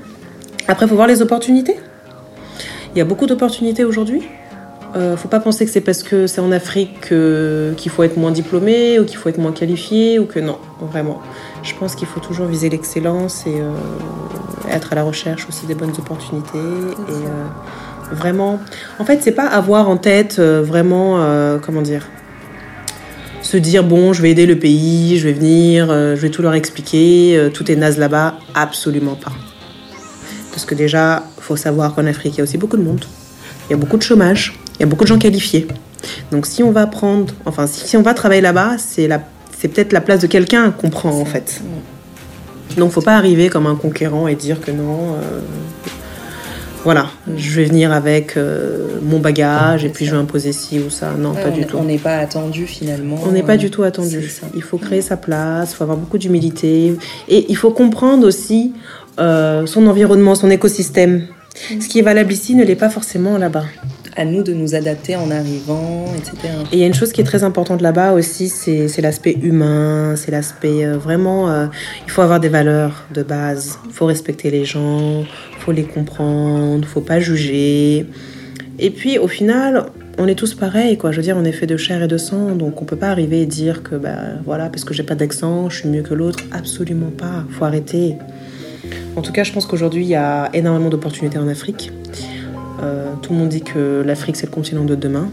Après, 0.66 0.88
faut 0.88 0.96
voir 0.96 1.06
les 1.06 1.22
opportunités. 1.22 1.76
Il 2.92 2.98
y 2.98 3.02
a 3.02 3.04
beaucoup 3.04 3.26
d'opportunités 3.26 3.84
aujourd'hui. 3.84 4.22
Euh, 4.96 5.16
faut 5.16 5.28
pas 5.28 5.40
penser 5.40 5.64
que 5.66 5.70
c'est 5.70 5.82
parce 5.82 6.02
que 6.02 6.26
c'est 6.26 6.40
en 6.40 6.50
Afrique 6.50 7.00
qu'il 7.76 7.90
faut 7.90 8.02
être 8.02 8.16
moins 8.16 8.30
diplômé 8.30 8.98
ou 8.98 9.04
qu'il 9.04 9.16
faut 9.16 9.28
être 9.28 9.38
moins 9.38 9.52
qualifié 9.52 10.18
ou 10.18 10.24
que 10.24 10.40
non, 10.40 10.58
vraiment. 10.80 11.20
Je 11.62 11.74
pense 11.74 11.94
qu'il 11.94 12.06
faut 12.06 12.20
toujours 12.20 12.46
viser 12.46 12.70
l'excellence 12.70 13.46
et 13.46 13.60
euh, 13.60 13.72
être 14.70 14.92
à 14.92 14.96
la 14.96 15.02
recherche 15.02 15.46
aussi 15.48 15.66
des 15.66 15.74
bonnes 15.74 15.92
opportunités. 15.98 16.56
Et 16.56 17.26
euh, 17.26 17.44
vraiment, 18.12 18.60
en 18.98 19.04
fait, 19.04 19.20
c'est 19.22 19.32
pas 19.32 19.46
avoir 19.46 19.88
en 19.88 19.96
tête 19.96 20.36
euh, 20.38 20.62
vraiment, 20.62 21.18
comment 21.60 21.82
dire, 21.82 22.06
se 23.42 23.56
dire 23.56 23.84
bon, 23.84 24.12
je 24.12 24.22
vais 24.22 24.30
aider 24.30 24.46
le 24.46 24.58
pays, 24.58 25.18
je 25.18 25.26
vais 25.26 25.32
venir, 25.32 25.88
je 25.88 26.20
vais 26.20 26.30
tout 26.30 26.42
leur 26.42 26.54
expliquer, 26.54 27.50
tout 27.52 27.70
est 27.70 27.76
naze 27.76 27.98
là-bas. 27.98 28.38
Absolument 28.54 29.14
pas. 29.14 29.32
Parce 30.50 30.64
que 30.64 30.74
déjà, 30.74 31.24
faut 31.38 31.56
savoir 31.56 31.94
qu'en 31.94 32.06
Afrique, 32.06 32.34
il 32.34 32.38
y 32.38 32.40
a 32.40 32.44
aussi 32.44 32.58
beaucoup 32.58 32.76
de 32.76 32.82
monde. 32.82 33.04
Il 33.68 33.72
y 33.72 33.74
a 33.74 33.76
beaucoup 33.76 33.96
de 33.96 34.02
chômage. 34.02 34.58
Il 34.78 34.82
y 34.82 34.84
a 34.84 34.86
beaucoup 34.86 35.04
de 35.04 35.08
gens 35.08 35.18
qualifiés. 35.18 35.66
Donc 36.30 36.46
si 36.46 36.62
on 36.62 36.70
va 36.70 36.86
prendre, 36.86 37.34
enfin 37.46 37.66
si, 37.66 37.96
on 37.96 38.02
va 38.02 38.14
travailler 38.14 38.40
là-bas, 38.40 38.76
c'est 38.78 39.08
la, 39.08 39.20
c'est 39.58 39.68
peut-être 39.68 39.92
la 39.92 40.00
place 40.00 40.20
de 40.20 40.26
quelqu'un 40.26 40.70
qu'on 40.70 40.90
prend 40.90 41.10
en 41.10 41.24
fait. 41.24 41.60
Donc 42.76 42.92
faut 42.92 43.00
pas 43.00 43.16
arriver 43.16 43.48
comme 43.48 43.66
un 43.66 43.74
conquérant 43.74 44.28
et 44.28 44.34
dire 44.34 44.60
que 44.60 44.70
non. 44.70 45.14
Euh, 45.14 45.40
voilà, 46.84 47.08
je 47.36 47.56
vais 47.56 47.64
venir 47.64 47.92
avec 47.92 48.36
euh, 48.36 49.00
mon 49.02 49.18
bagage 49.18 49.84
et 49.84 49.88
puis 49.88 50.06
je 50.06 50.12
vais 50.12 50.16
imposer 50.16 50.52
ci 50.52 50.78
ou 50.78 50.90
ça. 50.90 51.10
Non, 51.18 51.34
pas 51.34 51.50
du 51.50 51.66
tout. 51.66 51.76
On 51.76 51.84
n'est 51.84 51.98
pas 51.98 52.18
attendu 52.18 52.66
finalement. 52.66 53.18
On 53.26 53.32
n'est 53.32 53.42
pas 53.42 53.56
du 53.56 53.68
tout 53.70 53.82
attendu. 53.82 54.30
Il 54.54 54.62
faut 54.62 54.78
créer 54.78 55.02
sa 55.02 55.16
place, 55.16 55.72
il 55.72 55.74
faut 55.74 55.82
avoir 55.82 55.98
beaucoup 55.98 56.18
d'humilité 56.18 56.96
et 57.28 57.46
il 57.48 57.56
faut 57.56 57.72
comprendre 57.72 58.24
aussi 58.26 58.74
son 59.16 59.86
environnement, 59.88 60.36
son 60.36 60.50
écosystème. 60.50 61.26
Mm. 61.72 61.80
Ce 61.80 61.88
qui 61.88 61.98
est 61.98 62.02
valable 62.02 62.32
ici 62.32 62.54
ne 62.54 62.64
l'est 62.64 62.76
pas 62.76 62.90
forcément 62.90 63.36
là-bas 63.36 63.64
à 64.18 64.24
nous 64.24 64.42
de 64.42 64.52
nous 64.52 64.74
adapter 64.74 65.14
en 65.14 65.30
arrivant, 65.30 66.06
etc. 66.16 66.52
Et 66.72 66.76
il 66.76 66.78
y 66.80 66.82
a 66.82 66.86
une 66.86 66.94
chose 66.94 67.12
qui 67.12 67.20
est 67.20 67.24
très 67.24 67.44
importante 67.44 67.80
là-bas 67.80 68.12
aussi, 68.12 68.48
c'est 68.48 69.00
l'aspect 69.00 69.38
humain, 69.40 70.16
c'est 70.16 70.32
l'aspect 70.32 70.84
euh, 70.84 70.98
vraiment... 70.98 71.48
Euh, 71.48 71.66
il 72.04 72.10
faut 72.10 72.22
avoir 72.22 72.40
des 72.40 72.48
valeurs 72.48 73.06
de 73.14 73.22
base, 73.22 73.78
il 73.86 73.92
faut 73.92 74.06
respecter 74.06 74.50
les 74.50 74.64
gens, 74.64 75.20
il 75.20 75.58
faut 75.60 75.70
les 75.70 75.84
comprendre, 75.84 76.80
il 76.82 76.88
faut 76.88 77.00
pas 77.00 77.20
juger. 77.20 78.06
Et 78.80 78.90
puis 78.90 79.18
au 79.18 79.28
final, 79.28 79.86
on 80.18 80.26
est 80.26 80.34
tous 80.34 80.54
pareils, 80.54 80.98
quoi. 80.98 81.12
Je 81.12 81.18
veux 81.18 81.22
dire, 81.22 81.36
on 81.38 81.44
est 81.44 81.52
fait 81.52 81.66
de 81.66 81.76
chair 81.76 82.02
et 82.02 82.08
de 82.08 82.18
sang, 82.18 82.56
donc 82.56 82.82
on 82.82 82.84
peut 82.84 82.96
pas 82.96 83.10
arriver 83.10 83.42
et 83.42 83.46
dire 83.46 83.84
que, 83.84 83.94
bah, 83.94 84.16
voilà, 84.44 84.68
parce 84.68 84.84
que 84.84 84.94
j'ai 84.94 85.04
pas 85.04 85.14
d'accent, 85.14 85.70
je 85.70 85.78
suis 85.78 85.88
mieux 85.88 86.02
que 86.02 86.14
l'autre. 86.14 86.40
Absolument 86.50 87.12
pas. 87.16 87.44
Faut 87.50 87.64
arrêter. 87.64 88.16
En 89.14 89.22
tout 89.22 89.32
cas, 89.32 89.44
je 89.44 89.52
pense 89.52 89.66
qu'aujourd'hui, 89.66 90.02
il 90.02 90.08
y 90.08 90.16
a 90.16 90.50
énormément 90.54 90.90
d'opportunités 90.90 91.38
en 91.38 91.46
Afrique. 91.46 91.92
Euh, 92.82 93.12
tout 93.22 93.32
le 93.32 93.38
monde 93.38 93.48
dit 93.48 93.62
que 93.62 94.02
l'Afrique 94.04 94.36
c'est 94.36 94.46
le 94.46 94.52
continent 94.52 94.84
de 94.84 94.94
demain. 94.94 95.28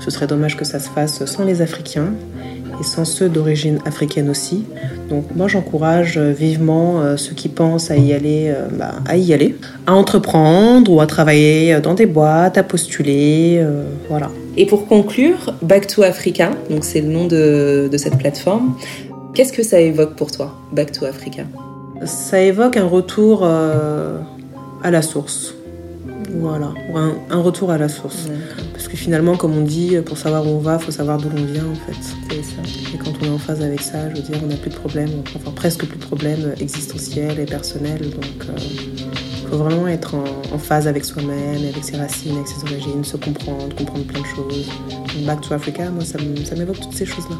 Ce 0.00 0.10
serait 0.10 0.26
dommage 0.26 0.56
que 0.56 0.64
ça 0.64 0.78
se 0.78 0.88
fasse 0.88 1.24
sans 1.26 1.44
les 1.44 1.62
Africains 1.62 2.12
et 2.80 2.82
sans 2.82 3.04
ceux 3.04 3.28
d'origine 3.28 3.78
africaine 3.84 4.30
aussi. 4.30 4.64
Donc 5.08 5.24
moi 5.34 5.48
j'encourage 5.48 6.18
vivement 6.18 7.00
euh, 7.00 7.16
ceux 7.16 7.34
qui 7.34 7.48
pensent 7.48 7.90
à 7.90 7.96
y 7.96 8.12
aller, 8.12 8.52
euh, 8.54 8.68
bah, 8.72 8.92
à 9.06 9.16
y 9.16 9.32
aller, 9.32 9.56
à 9.86 9.94
entreprendre 9.94 10.92
ou 10.92 11.00
à 11.00 11.06
travailler 11.06 11.80
dans 11.80 11.94
des 11.94 12.06
boîtes, 12.06 12.56
à 12.58 12.62
postuler, 12.62 13.64
voilà. 14.08 14.30
Et 14.56 14.66
pour 14.66 14.86
conclure, 14.86 15.54
Back 15.62 15.86
to 15.86 16.02
Africa, 16.02 16.50
donc 16.70 16.84
c'est 16.84 17.00
le 17.00 17.08
nom 17.08 17.26
de, 17.26 17.88
de 17.90 17.96
cette 17.96 18.18
plateforme. 18.18 18.74
Qu'est-ce 19.34 19.52
que 19.52 19.62
ça 19.62 19.80
évoque 19.80 20.16
pour 20.16 20.32
toi, 20.32 20.54
Back 20.72 20.92
to 20.92 21.04
Africa? 21.04 21.42
Ça 22.04 22.40
évoque 22.40 22.76
un 22.76 22.86
retour 22.86 23.44
à 23.44 24.90
la 24.90 25.02
source 25.02 25.54
voilà, 26.34 26.72
un, 27.30 27.40
retour 27.40 27.70
à 27.70 27.78
la 27.78 27.88
source. 27.88 28.28
Parce 28.72 28.88
que 28.88 28.96
finalement, 28.96 29.36
comme 29.36 29.56
on 29.56 29.62
dit, 29.62 29.96
pour 30.04 30.16
savoir 30.16 30.46
où 30.46 30.50
on 30.50 30.58
va, 30.58 30.76
il 30.80 30.84
faut 30.84 30.90
savoir 30.90 31.18
d'où 31.18 31.28
l'on 31.28 31.44
vient 31.44 31.66
en 31.66 31.74
fait. 31.74 32.34
Et 32.94 32.98
quand 32.98 33.12
on 33.20 33.26
est 33.26 33.30
en 33.30 33.38
phase 33.38 33.62
avec 33.62 33.80
ça, 33.80 34.08
je 34.10 34.16
veux 34.16 34.22
dire, 34.22 34.38
on 34.42 34.46
n'a 34.46 34.56
plus 34.56 34.70
de 34.70 34.76
problèmes, 34.76 35.22
enfin 35.34 35.50
presque 35.50 35.84
plus 35.86 35.98
de 35.98 36.04
problèmes 36.04 36.54
existentiels 36.60 37.38
et 37.38 37.46
personnels. 37.46 38.10
Donc 38.10 38.24
il 38.42 38.50
euh, 38.50 39.50
faut 39.50 39.58
vraiment 39.58 39.88
être 39.88 40.14
en, 40.14 40.58
phase 40.58 40.86
avec 40.86 41.04
soi-même, 41.04 41.56
avec 41.68 41.84
ses 41.84 41.96
racines, 41.96 42.36
avec 42.36 42.48
ses 42.48 42.62
origines, 42.62 43.04
se 43.04 43.16
comprendre, 43.16 43.74
comprendre 43.74 44.04
plein 44.04 44.20
de 44.20 44.26
choses. 44.26 44.68
Back 45.26 45.40
to 45.42 45.54
Africa, 45.54 45.90
moi, 45.90 46.04
ça 46.04 46.18
m'évoque 46.56 46.80
toutes 46.80 46.94
ces 46.94 47.06
choses-là. 47.06 47.36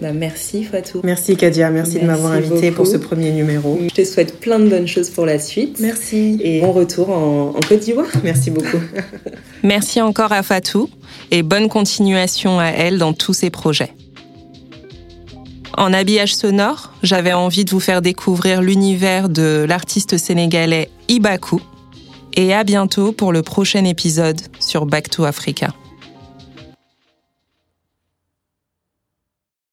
Bah, 0.00 0.12
merci 0.12 0.64
Fatou. 0.64 1.00
Merci 1.04 1.36
Kadia, 1.36 1.70
merci, 1.70 1.98
de 1.98 2.06
m'avoir 2.06 2.32
invité 2.32 2.70
pour 2.70 2.86
ce 2.86 2.96
premier 2.96 3.30
numéro. 3.30 3.78
Je 3.82 3.94
te 3.94 4.04
souhaite 4.04 4.38
plein 4.40 4.58
de 4.58 4.68
bonnes 4.68 4.86
choses 4.86 5.10
pour 5.10 5.26
la 5.26 5.38
suite. 5.38 5.78
Merci. 5.80 6.38
Et 6.42 6.60
bon 6.60 6.72
retour 6.72 7.10
en, 7.10 7.50
en 7.50 7.60
Côte 7.66 7.80
d'Ivoire. 7.80 8.06
Merci 8.22 8.50
beaucoup. 8.50 8.78
merci 9.62 10.00
encore 10.00 10.32
à 10.32 10.42
Fatou 10.42 10.90
et 11.30 11.42
bonne 11.42 11.68
continuation 11.68 12.58
à 12.58 12.66
elle 12.66 12.98
dans 12.98 13.12
tous 13.12 13.32
ses 13.32 13.50
projets. 13.50 13.92
En 15.76 15.92
habillage 15.92 16.34
sonore, 16.34 16.92
j'avais 17.02 17.34
envie 17.34 17.64
de 17.64 17.70
vous 17.70 17.80
faire 17.80 18.00
découvrir 18.00 18.62
l'univers 18.62 19.28
de 19.28 19.66
l'artiste 19.68 20.16
sénégalais 20.16 20.90
Ibaku. 21.08 21.60
Et 22.34 22.54
à 22.54 22.64
bientôt 22.64 23.12
pour 23.12 23.32
le 23.32 23.42
prochain 23.42 23.84
épisode 23.84 24.40
sur 24.58 24.86
Back 24.86 25.10
to 25.10 25.24
Africa. 25.24 25.74